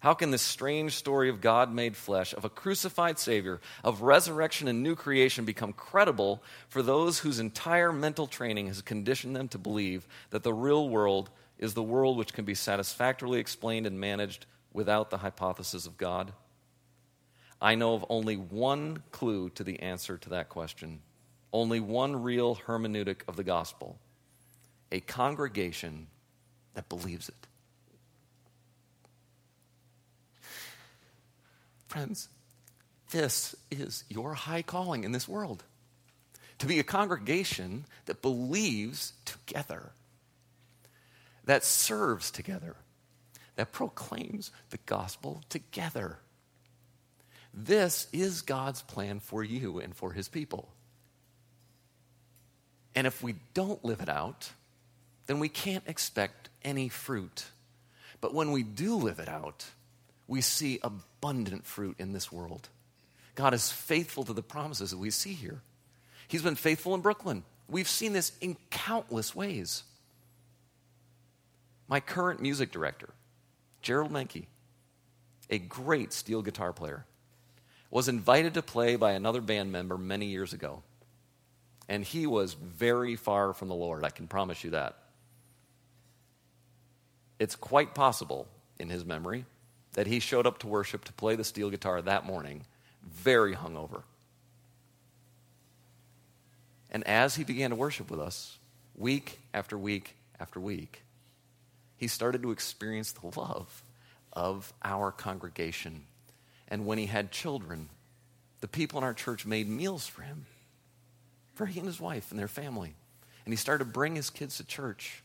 How 0.00 0.14
can 0.14 0.30
this 0.30 0.42
strange 0.42 0.94
story 0.94 1.28
of 1.28 1.40
God 1.40 1.72
made 1.72 1.96
flesh, 1.96 2.32
of 2.32 2.44
a 2.44 2.50
crucified 2.50 3.18
Savior, 3.18 3.60
of 3.82 4.02
resurrection 4.02 4.68
and 4.68 4.80
new 4.80 4.94
creation 4.94 5.44
become 5.44 5.72
credible 5.72 6.40
for 6.68 6.82
those 6.82 7.18
whose 7.18 7.40
entire 7.40 7.92
mental 7.92 8.28
training 8.28 8.68
has 8.68 8.80
conditioned 8.80 9.34
them 9.34 9.48
to 9.48 9.58
believe 9.58 10.06
that 10.30 10.44
the 10.44 10.54
real 10.54 10.88
world 10.88 11.30
is 11.58 11.74
the 11.74 11.82
world 11.82 12.16
which 12.16 12.32
can 12.32 12.44
be 12.44 12.54
satisfactorily 12.54 13.40
explained 13.40 13.86
and 13.86 13.98
managed 13.98 14.46
without 14.72 15.10
the 15.10 15.18
hypothesis 15.18 15.84
of 15.84 15.98
God? 15.98 16.32
I 17.60 17.74
know 17.74 17.94
of 17.94 18.04
only 18.08 18.36
one 18.36 19.02
clue 19.10 19.50
to 19.50 19.64
the 19.64 19.80
answer 19.80 20.16
to 20.18 20.28
that 20.28 20.48
question, 20.48 21.00
only 21.52 21.80
one 21.80 22.22
real 22.22 22.54
hermeneutic 22.54 23.22
of 23.26 23.34
the 23.36 23.44
gospel 23.44 23.98
a 24.90 25.00
congregation 25.00 26.06
that 26.74 26.88
believes 26.88 27.28
it. 27.28 27.47
Friends, 31.88 32.28
this 33.10 33.56
is 33.70 34.04
your 34.10 34.34
high 34.34 34.62
calling 34.62 35.04
in 35.04 35.12
this 35.12 35.26
world 35.26 35.64
to 36.58 36.66
be 36.66 36.78
a 36.78 36.84
congregation 36.84 37.86
that 38.04 38.20
believes 38.20 39.14
together, 39.24 39.90
that 41.44 41.64
serves 41.64 42.30
together, 42.30 42.76
that 43.56 43.72
proclaims 43.72 44.50
the 44.70 44.78
gospel 44.84 45.42
together. 45.48 46.18
This 47.54 48.06
is 48.12 48.42
God's 48.42 48.82
plan 48.82 49.20
for 49.20 49.42
you 49.42 49.80
and 49.80 49.96
for 49.96 50.12
his 50.12 50.28
people. 50.28 50.68
And 52.94 53.06
if 53.06 53.22
we 53.22 53.36
don't 53.54 53.82
live 53.84 54.00
it 54.00 54.08
out, 54.08 54.50
then 55.26 55.38
we 55.38 55.48
can't 55.48 55.84
expect 55.86 56.50
any 56.64 56.88
fruit. 56.88 57.46
But 58.20 58.34
when 58.34 58.52
we 58.52 58.62
do 58.62 58.96
live 58.96 59.20
it 59.20 59.28
out, 59.28 59.64
we 60.26 60.40
see 60.40 60.80
abundant 61.18 61.66
fruit 61.66 61.96
in 61.98 62.12
this 62.12 62.32
world. 62.32 62.68
God 63.34 63.54
is 63.54 63.70
faithful 63.70 64.24
to 64.24 64.32
the 64.32 64.42
promises 64.42 64.90
that 64.90 64.98
we 64.98 65.10
see 65.10 65.32
here. 65.32 65.60
He's 66.26 66.42
been 66.42 66.56
faithful 66.56 66.94
in 66.94 67.00
Brooklyn. 67.00 67.44
We've 67.68 67.88
seen 67.88 68.12
this 68.12 68.32
in 68.40 68.56
countless 68.70 69.34
ways. 69.34 69.84
My 71.86 72.00
current 72.00 72.40
music 72.40 72.70
director, 72.70 73.10
Gerald 73.80 74.12
Menke, 74.12 74.46
a 75.50 75.58
great 75.58 76.12
steel 76.12 76.42
guitar 76.42 76.72
player, 76.72 77.04
was 77.90 78.08
invited 78.08 78.54
to 78.54 78.62
play 78.62 78.96
by 78.96 79.12
another 79.12 79.40
band 79.40 79.72
member 79.72 79.96
many 79.96 80.26
years 80.26 80.52
ago. 80.52 80.82
And 81.88 82.04
he 82.04 82.26
was 82.26 82.52
very 82.52 83.16
far 83.16 83.54
from 83.54 83.68
the 83.68 83.74
Lord, 83.74 84.04
I 84.04 84.10
can 84.10 84.26
promise 84.26 84.62
you 84.62 84.70
that. 84.70 84.96
It's 87.38 87.56
quite 87.56 87.94
possible, 87.94 88.46
in 88.78 88.90
his 88.90 89.04
memory, 89.04 89.46
that 89.94 90.06
he 90.06 90.20
showed 90.20 90.46
up 90.46 90.58
to 90.58 90.66
worship 90.66 91.04
to 91.04 91.12
play 91.12 91.36
the 91.36 91.44
steel 91.44 91.70
guitar 91.70 92.00
that 92.02 92.24
morning, 92.24 92.64
very 93.02 93.54
hungover. 93.54 94.02
And 96.90 97.06
as 97.06 97.36
he 97.36 97.44
began 97.44 97.70
to 97.70 97.76
worship 97.76 98.10
with 98.10 98.20
us, 98.20 98.58
week 98.96 99.40
after 99.52 99.76
week 99.76 100.16
after 100.40 100.60
week, 100.60 101.02
he 101.96 102.06
started 102.06 102.42
to 102.42 102.50
experience 102.50 103.12
the 103.12 103.38
love 103.38 103.82
of 104.32 104.72
our 104.84 105.10
congregation. 105.10 106.04
And 106.68 106.86
when 106.86 106.98
he 106.98 107.06
had 107.06 107.32
children, 107.32 107.88
the 108.60 108.68
people 108.68 108.98
in 108.98 109.04
our 109.04 109.14
church 109.14 109.44
made 109.44 109.68
meals 109.68 110.06
for 110.06 110.22
him, 110.22 110.46
for 111.54 111.66
he 111.66 111.80
and 111.80 111.86
his 111.86 112.00
wife 112.00 112.30
and 112.30 112.38
their 112.38 112.48
family. 112.48 112.94
And 113.44 113.52
he 113.52 113.56
started 113.56 113.84
to 113.84 113.90
bring 113.90 114.14
his 114.14 114.30
kids 114.30 114.58
to 114.58 114.64
church. 114.64 115.22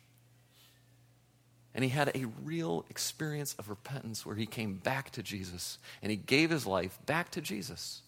And 1.76 1.84
he 1.84 1.90
had 1.90 2.12
a 2.16 2.26
real 2.44 2.86
experience 2.90 3.56
of 3.58 3.70
repentance 3.70 4.26
where 4.26 4.36
he 4.36 4.46
came 4.46 4.76
back 4.76 5.10
to 5.12 5.24
Jesus 5.24 5.80
and 6.02 6.12
he 6.12 6.18
gave 6.18 6.50
his 6.50 6.68
life 6.68 7.00
back 7.06 7.32
to 7.32 7.42
Jesus 7.42 8.02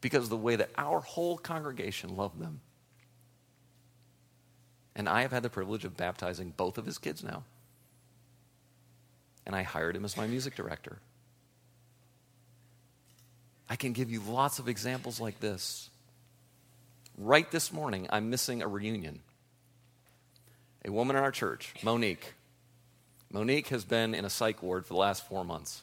because 0.00 0.24
of 0.24 0.30
the 0.30 0.36
way 0.36 0.56
that 0.56 0.70
our 0.76 1.00
whole 1.00 1.38
congregation 1.38 2.16
loved 2.16 2.40
them. 2.40 2.60
And 4.96 5.08
I 5.08 5.22
have 5.22 5.30
had 5.30 5.44
the 5.44 5.50
privilege 5.50 5.84
of 5.84 5.96
baptizing 5.96 6.52
both 6.56 6.76
of 6.76 6.86
his 6.86 6.98
kids 6.98 7.22
now. 7.22 7.44
And 9.46 9.54
I 9.54 9.62
hired 9.62 9.94
him 9.94 10.04
as 10.04 10.16
my 10.16 10.26
music 10.26 10.56
director. 10.56 10.98
I 13.68 13.76
can 13.76 13.92
give 13.92 14.10
you 14.10 14.20
lots 14.20 14.58
of 14.58 14.68
examples 14.68 15.20
like 15.20 15.38
this. 15.40 15.90
Right 17.16 17.48
this 17.50 17.72
morning, 17.72 18.08
I'm 18.10 18.28
missing 18.30 18.60
a 18.60 18.68
reunion. 18.68 19.20
A 20.84 20.90
woman 20.90 21.16
in 21.16 21.22
our 21.22 21.30
church, 21.30 21.74
Monique. 21.82 22.34
Monique 23.30 23.68
has 23.68 23.84
been 23.84 24.14
in 24.14 24.24
a 24.24 24.30
psych 24.30 24.62
ward 24.62 24.86
for 24.86 24.94
the 24.94 24.98
last 24.98 25.26
four 25.28 25.44
months. 25.44 25.82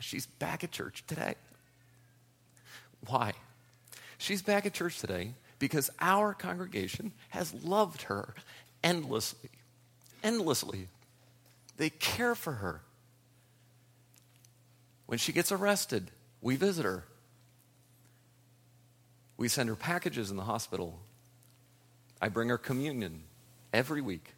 She's 0.00 0.26
back 0.26 0.64
at 0.64 0.72
church 0.72 1.04
today. 1.06 1.34
Why? 3.06 3.32
She's 4.18 4.42
back 4.42 4.66
at 4.66 4.74
church 4.74 4.98
today 4.98 5.34
because 5.58 5.90
our 6.00 6.34
congregation 6.34 7.12
has 7.30 7.54
loved 7.54 8.02
her 8.02 8.34
endlessly. 8.82 9.50
Endlessly. 10.22 10.88
They 11.76 11.90
care 11.90 12.34
for 12.34 12.54
her. 12.54 12.82
When 15.06 15.18
she 15.18 15.32
gets 15.32 15.52
arrested, 15.52 16.10
we 16.42 16.56
visit 16.56 16.84
her. 16.84 17.04
We 19.36 19.48
send 19.48 19.68
her 19.68 19.76
packages 19.76 20.30
in 20.30 20.36
the 20.36 20.42
hospital. 20.44 20.98
I 22.20 22.28
bring 22.28 22.48
her 22.48 22.58
communion 22.58 23.22
every 23.72 24.00
week. 24.00 24.34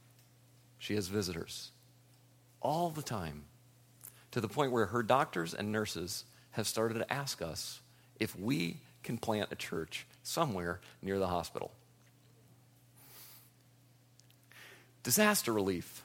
She 0.80 0.94
has 0.94 1.08
visitors 1.08 1.70
all 2.60 2.88
the 2.90 3.02
time 3.02 3.44
to 4.32 4.40
the 4.40 4.48
point 4.48 4.72
where 4.72 4.86
her 4.86 5.02
doctors 5.02 5.54
and 5.54 5.70
nurses 5.70 6.24
have 6.52 6.66
started 6.66 6.94
to 6.94 7.12
ask 7.12 7.42
us 7.42 7.80
if 8.18 8.36
we 8.36 8.78
can 9.02 9.18
plant 9.18 9.52
a 9.52 9.56
church 9.56 10.06
somewhere 10.22 10.80
near 11.02 11.18
the 11.18 11.26
hospital. 11.26 11.70
Disaster 15.02 15.52
relief 15.52 16.02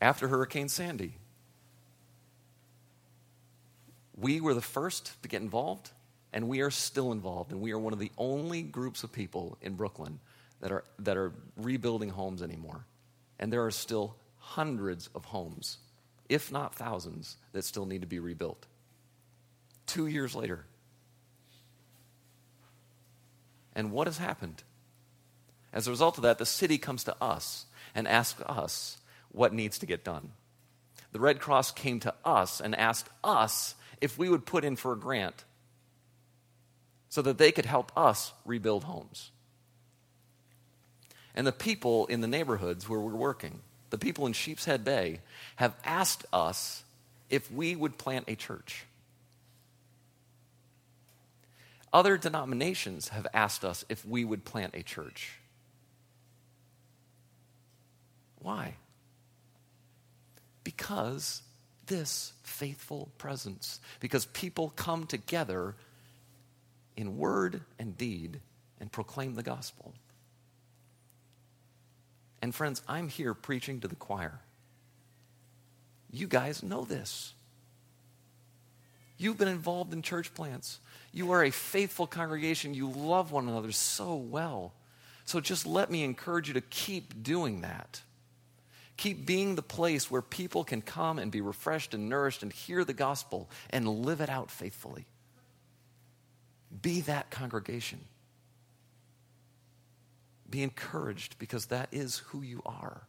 after 0.00 0.28
Hurricane 0.28 0.68
Sandy. 0.68 1.14
We 4.16 4.40
were 4.40 4.54
the 4.54 4.62
first 4.62 5.22
to 5.22 5.28
get 5.28 5.42
involved, 5.42 5.90
and 6.32 6.48
we 6.48 6.60
are 6.60 6.70
still 6.70 7.12
involved, 7.12 7.52
and 7.52 7.60
we 7.60 7.72
are 7.72 7.78
one 7.78 7.92
of 7.92 7.98
the 7.98 8.12
only 8.16 8.62
groups 8.62 9.04
of 9.04 9.12
people 9.12 9.58
in 9.60 9.74
Brooklyn 9.74 10.18
that 10.60 10.72
are, 10.72 10.84
that 11.00 11.18
are 11.18 11.32
rebuilding 11.58 12.08
homes 12.08 12.40
anymore. 12.42 12.86
And 13.38 13.52
there 13.52 13.64
are 13.64 13.70
still 13.70 14.16
hundreds 14.38 15.08
of 15.14 15.26
homes, 15.26 15.78
if 16.28 16.50
not 16.50 16.74
thousands, 16.74 17.36
that 17.52 17.64
still 17.64 17.86
need 17.86 18.00
to 18.00 18.06
be 18.06 18.18
rebuilt. 18.18 18.66
Two 19.86 20.06
years 20.06 20.34
later, 20.34 20.64
and 23.74 23.92
what 23.92 24.06
has 24.06 24.18
happened? 24.18 24.62
As 25.72 25.86
a 25.86 25.90
result 25.90 26.16
of 26.16 26.22
that, 26.22 26.38
the 26.38 26.46
city 26.46 26.78
comes 26.78 27.04
to 27.04 27.16
us 27.20 27.66
and 27.94 28.08
asks 28.08 28.40
us 28.46 28.98
what 29.30 29.52
needs 29.52 29.78
to 29.78 29.86
get 29.86 30.02
done. 30.02 30.30
The 31.12 31.20
Red 31.20 31.40
Cross 31.40 31.72
came 31.72 32.00
to 32.00 32.14
us 32.24 32.60
and 32.60 32.74
asked 32.74 33.10
us 33.22 33.74
if 34.00 34.18
we 34.18 34.28
would 34.28 34.46
put 34.46 34.64
in 34.64 34.76
for 34.76 34.92
a 34.92 34.98
grant 34.98 35.44
so 37.08 37.22
that 37.22 37.38
they 37.38 37.52
could 37.52 37.66
help 37.66 37.92
us 37.96 38.32
rebuild 38.44 38.84
homes. 38.84 39.30
And 41.36 41.46
the 41.46 41.52
people 41.52 42.06
in 42.06 42.22
the 42.22 42.26
neighborhoods 42.26 42.88
where 42.88 42.98
we're 42.98 43.14
working, 43.14 43.60
the 43.90 43.98
people 43.98 44.26
in 44.26 44.32
Sheepshead 44.32 44.84
Bay, 44.84 45.20
have 45.56 45.76
asked 45.84 46.24
us 46.32 46.82
if 47.28 47.52
we 47.52 47.76
would 47.76 47.98
plant 47.98 48.24
a 48.26 48.34
church. 48.34 48.86
Other 51.92 52.16
denominations 52.16 53.08
have 53.08 53.26
asked 53.32 53.64
us 53.64 53.84
if 53.88 54.04
we 54.04 54.24
would 54.24 54.44
plant 54.44 54.74
a 54.74 54.82
church. 54.82 55.38
Why? 58.40 58.74
Because 60.64 61.42
this 61.86 62.32
faithful 62.42 63.10
presence, 63.18 63.80
because 64.00 64.26
people 64.26 64.72
come 64.74 65.06
together 65.06 65.74
in 66.96 67.16
word 67.16 67.60
and 67.78 67.96
deed 67.96 68.40
and 68.80 68.90
proclaim 68.90 69.34
the 69.34 69.42
gospel. 69.42 69.94
And 72.42 72.54
friends, 72.54 72.82
I'm 72.88 73.08
here 73.08 73.34
preaching 73.34 73.80
to 73.80 73.88
the 73.88 73.96
choir. 73.96 74.40
You 76.10 76.26
guys 76.26 76.62
know 76.62 76.84
this. 76.84 77.32
You've 79.18 79.38
been 79.38 79.48
involved 79.48 79.92
in 79.92 80.02
church 80.02 80.34
plants. 80.34 80.78
You 81.12 81.32
are 81.32 81.42
a 81.42 81.50
faithful 81.50 82.06
congregation. 82.06 82.74
You 82.74 82.90
love 82.90 83.32
one 83.32 83.48
another 83.48 83.72
so 83.72 84.14
well. 84.16 84.74
So 85.24 85.40
just 85.40 85.66
let 85.66 85.90
me 85.90 86.04
encourage 86.04 86.48
you 86.48 86.54
to 86.54 86.60
keep 86.60 87.22
doing 87.22 87.62
that. 87.62 88.02
Keep 88.96 89.26
being 89.26 89.54
the 89.54 89.62
place 89.62 90.10
where 90.10 90.22
people 90.22 90.64
can 90.64 90.80
come 90.80 91.18
and 91.18 91.30
be 91.30 91.40
refreshed 91.40 91.94
and 91.94 92.08
nourished 92.08 92.42
and 92.42 92.52
hear 92.52 92.84
the 92.84 92.94
gospel 92.94 93.50
and 93.70 93.88
live 93.88 94.20
it 94.20 94.30
out 94.30 94.50
faithfully. 94.50 95.06
Be 96.82 97.00
that 97.02 97.30
congregation. 97.30 98.00
Be 100.48 100.62
encouraged 100.62 101.38
because 101.38 101.66
that 101.66 101.88
is 101.92 102.18
who 102.18 102.42
you 102.42 102.62
are. 102.64 103.02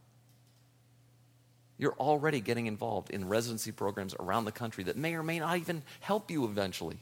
You're 1.77 1.95
already 1.99 2.41
getting 2.41 2.65
involved 2.65 3.11
in 3.11 3.27
residency 3.27 3.71
programs 3.71 4.15
around 4.19 4.45
the 4.45 4.51
country 4.51 4.85
that 4.85 4.97
may 4.97 5.13
or 5.13 5.23
may 5.23 5.39
not 5.39 5.57
even 5.57 5.83
help 5.99 6.31
you 6.31 6.45
eventually. 6.45 6.99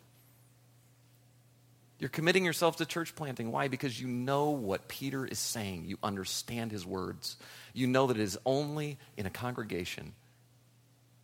You're 1.98 2.10
committing 2.10 2.44
yourself 2.44 2.76
to 2.78 2.86
church 2.86 3.16
planting. 3.16 3.54
Why? 3.54 3.70
Because 3.70 4.00
you 4.00 4.08
know 4.08 4.50
what 4.50 4.90
Peter 4.90 5.26
is 5.26 5.40
saying. 5.40 5.86
You 5.86 5.98
understand 6.04 6.72
his 6.72 6.86
words. 6.86 7.38
You 7.74 7.88
know 7.88 8.08
that 8.08 8.18
it 8.18 8.24
is 8.24 8.38
only 8.46 8.98
in 9.16 9.26
a 9.26 9.30
congregation 9.30 10.14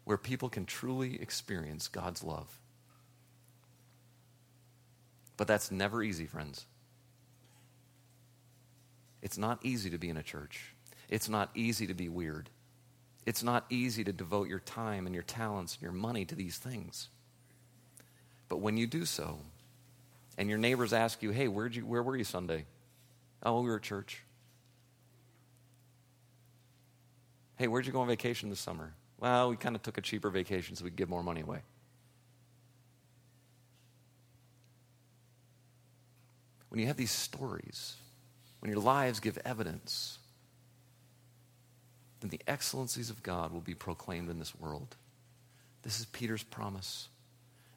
where 0.06 0.18
people 0.18 0.48
can 0.48 0.66
truly 0.66 1.22
experience 1.22 1.90
God's 1.90 2.24
love. 2.24 2.58
But 5.36 5.48
that's 5.48 5.72
never 5.72 6.02
easy, 6.02 6.26
friends. 6.26 6.66
It's 9.22 9.38
not 9.38 9.60
easy 9.64 9.90
to 9.90 9.98
be 9.98 10.10
in 10.10 10.18
a 10.18 10.24
church. 10.24 10.74
It's 11.10 11.30
not 11.30 11.50
easy 11.56 11.88
to 11.88 11.94
be 11.94 12.10
weird. 12.10 12.50
It's 13.26 13.44
not 13.44 13.66
easy 13.70 14.04
to 14.04 14.12
devote 14.12 14.48
your 14.48 14.60
time 14.60 15.06
and 15.06 15.14
your 15.14 15.24
talents 15.24 15.76
and 15.76 15.84
your 15.84 15.92
money 15.92 16.26
to 16.26 16.36
these 16.36 16.58
things. 16.58 17.10
But 18.50 18.58
when 18.58 18.78
you 18.78 18.88
do 18.88 19.06
so, 19.06 19.40
and 20.38 20.50
your 20.50 20.58
neighbors 20.58 20.92
ask 20.94 21.22
you, 21.22 21.32
hey, 21.32 21.48
where'd 21.48 21.76
you, 21.76 21.86
where 21.86 22.02
were 22.02 22.16
you 22.16 22.24
Sunday? 22.24 22.66
Oh, 23.44 23.62
we 23.62 23.70
were 23.70 23.76
at 23.76 23.84
church. 23.84 24.24
Hey, 27.58 27.68
where'd 27.68 27.86
you 27.86 27.92
go 27.92 28.02
on 28.02 28.08
vacation 28.08 28.50
this 28.50 28.60
summer? 28.60 28.94
Well, 29.20 29.50
we 29.50 29.56
kind 29.56 29.76
of 29.76 29.84
took 29.84 30.00
a 30.00 30.02
cheaper 30.02 30.32
vacation 30.32 30.76
so 30.76 30.84
we 30.84 30.90
could 30.90 30.98
give 30.98 31.10
more 31.10 31.22
money 31.22 31.42
away. 31.42 31.60
When 36.70 36.80
you 36.80 36.88
have 36.88 36.98
these 36.98 37.12
stories, 37.12 37.96
when 38.62 38.72
your 38.72 38.80
lives 38.80 39.20
give 39.20 39.38
evidence, 39.44 40.20
then 42.22 42.30
the 42.30 42.40
excellencies 42.48 43.10
of 43.10 43.24
God 43.24 43.52
will 43.52 43.62
be 43.62 43.74
proclaimed 43.74 44.30
in 44.30 44.40
this 44.40 44.56
world. 44.56 44.96
This 45.82 46.00
is 46.00 46.06
Peter's 46.06 46.44
promise. 46.44 47.10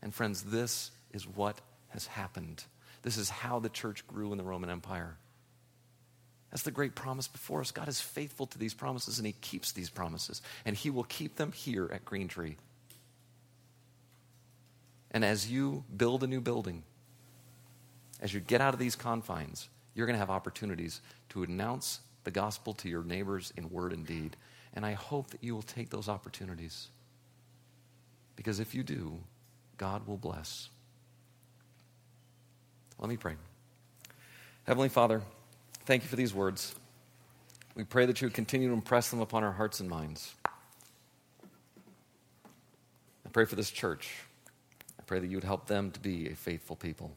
And 0.03 0.15
friends, 0.15 0.43
this 0.43 0.91
is 1.13 1.27
what 1.27 1.59
has 1.89 2.07
happened. 2.07 2.65
This 3.03 3.17
is 3.17 3.31
how 3.31 3.59
the 3.59 3.71
church 3.71 4.07
grew 4.07 4.33
in 4.33 4.39
the 4.39 4.45
Roman 4.45 4.69
Empire. 4.69 5.17
That's 6.51 6.63
the 6.63 6.71
great 6.71 6.95
promise 6.95 7.27
before 7.27 7.63
us. 7.63 7.71
God 7.71 7.89
is 7.89 8.01
faithful 8.01 8.47
to 8.47 8.59
these 8.59 8.75
promises 8.75 9.19
and 9.19 9.27
He 9.27 9.33
keeps 9.33 9.73
these 9.73 9.91
promises. 9.91 10.43
And 10.67 10.77
He 10.77 10.91
will 10.91 11.05
keep 11.05 11.37
them 11.37 11.53
here 11.53 11.91
at 11.93 12.05
Green 12.05 12.29
Tree. 12.29 12.57
And 15.11 15.25
as 15.25 15.51
you 15.51 15.85
build 15.97 16.23
a 16.23 16.27
new 16.27 16.41
building, 16.41 16.83
as 18.21 18.35
you 18.35 18.41
get 18.41 18.61
out 18.61 18.75
of 18.75 18.81
these 18.81 18.97
confines, 18.97 19.69
you're 19.95 20.07
going 20.07 20.15
to 20.15 20.21
have 20.21 20.31
opportunities 20.31 21.01
to 21.31 21.43
announce 21.43 22.01
the 22.25 22.31
gospel 22.31 22.73
to 22.75 22.89
your 22.89 23.05
neighbors 23.05 23.53
in 23.57 23.71
word 23.71 23.93
and 23.93 24.07
deed. 24.07 24.37
And 24.75 24.85
I 24.85 24.93
hope 24.93 25.31
that 25.31 25.45
you 25.45 25.55
will 25.55 25.63
take 25.63 25.91
those 25.91 26.09
opportunities. 26.09 26.89
Because 28.37 28.59
if 28.59 28.75
you 28.75 28.83
do, 28.83 29.21
God 29.77 30.07
will 30.07 30.17
bless. 30.17 30.69
Let 32.99 33.09
me 33.09 33.17
pray. 33.17 33.35
Heavenly 34.65 34.89
Father, 34.89 35.23
Thank 35.87 36.03
you 36.03 36.09
for 36.09 36.17
these 36.17 36.33
words. 36.33 36.75
We 37.75 37.85
pray 37.85 38.07
that 38.07 38.23
you 38.23 38.27
would 38.27 38.35
continue 38.35 38.69
to 38.69 38.75
impress 38.75 39.11
them 39.11 39.21
upon 39.21 39.45
our 39.45 39.53
hearts 39.53 39.81
and 39.81 39.91
minds. 39.91 40.35
I 40.47 40.49
pray 43.31 43.45
for 43.45 43.57
this 43.57 43.71
church. 43.71 44.15
I 44.99 45.03
pray 45.03 45.19
that 45.19 45.27
you 45.27 45.37
would 45.37 45.45
help 45.45 45.67
them 45.67 45.91
to 45.91 46.01
be 46.01 46.31
a 46.31 46.35
faithful 46.35 46.77
people. 46.77 47.13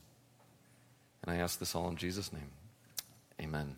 And 1.23 1.34
I 1.34 1.38
ask 1.41 1.59
this 1.59 1.75
all 1.75 1.88
in 1.88 1.95
Jesus' 1.95 2.34
name. 2.34 2.57
Amen. 3.41 3.77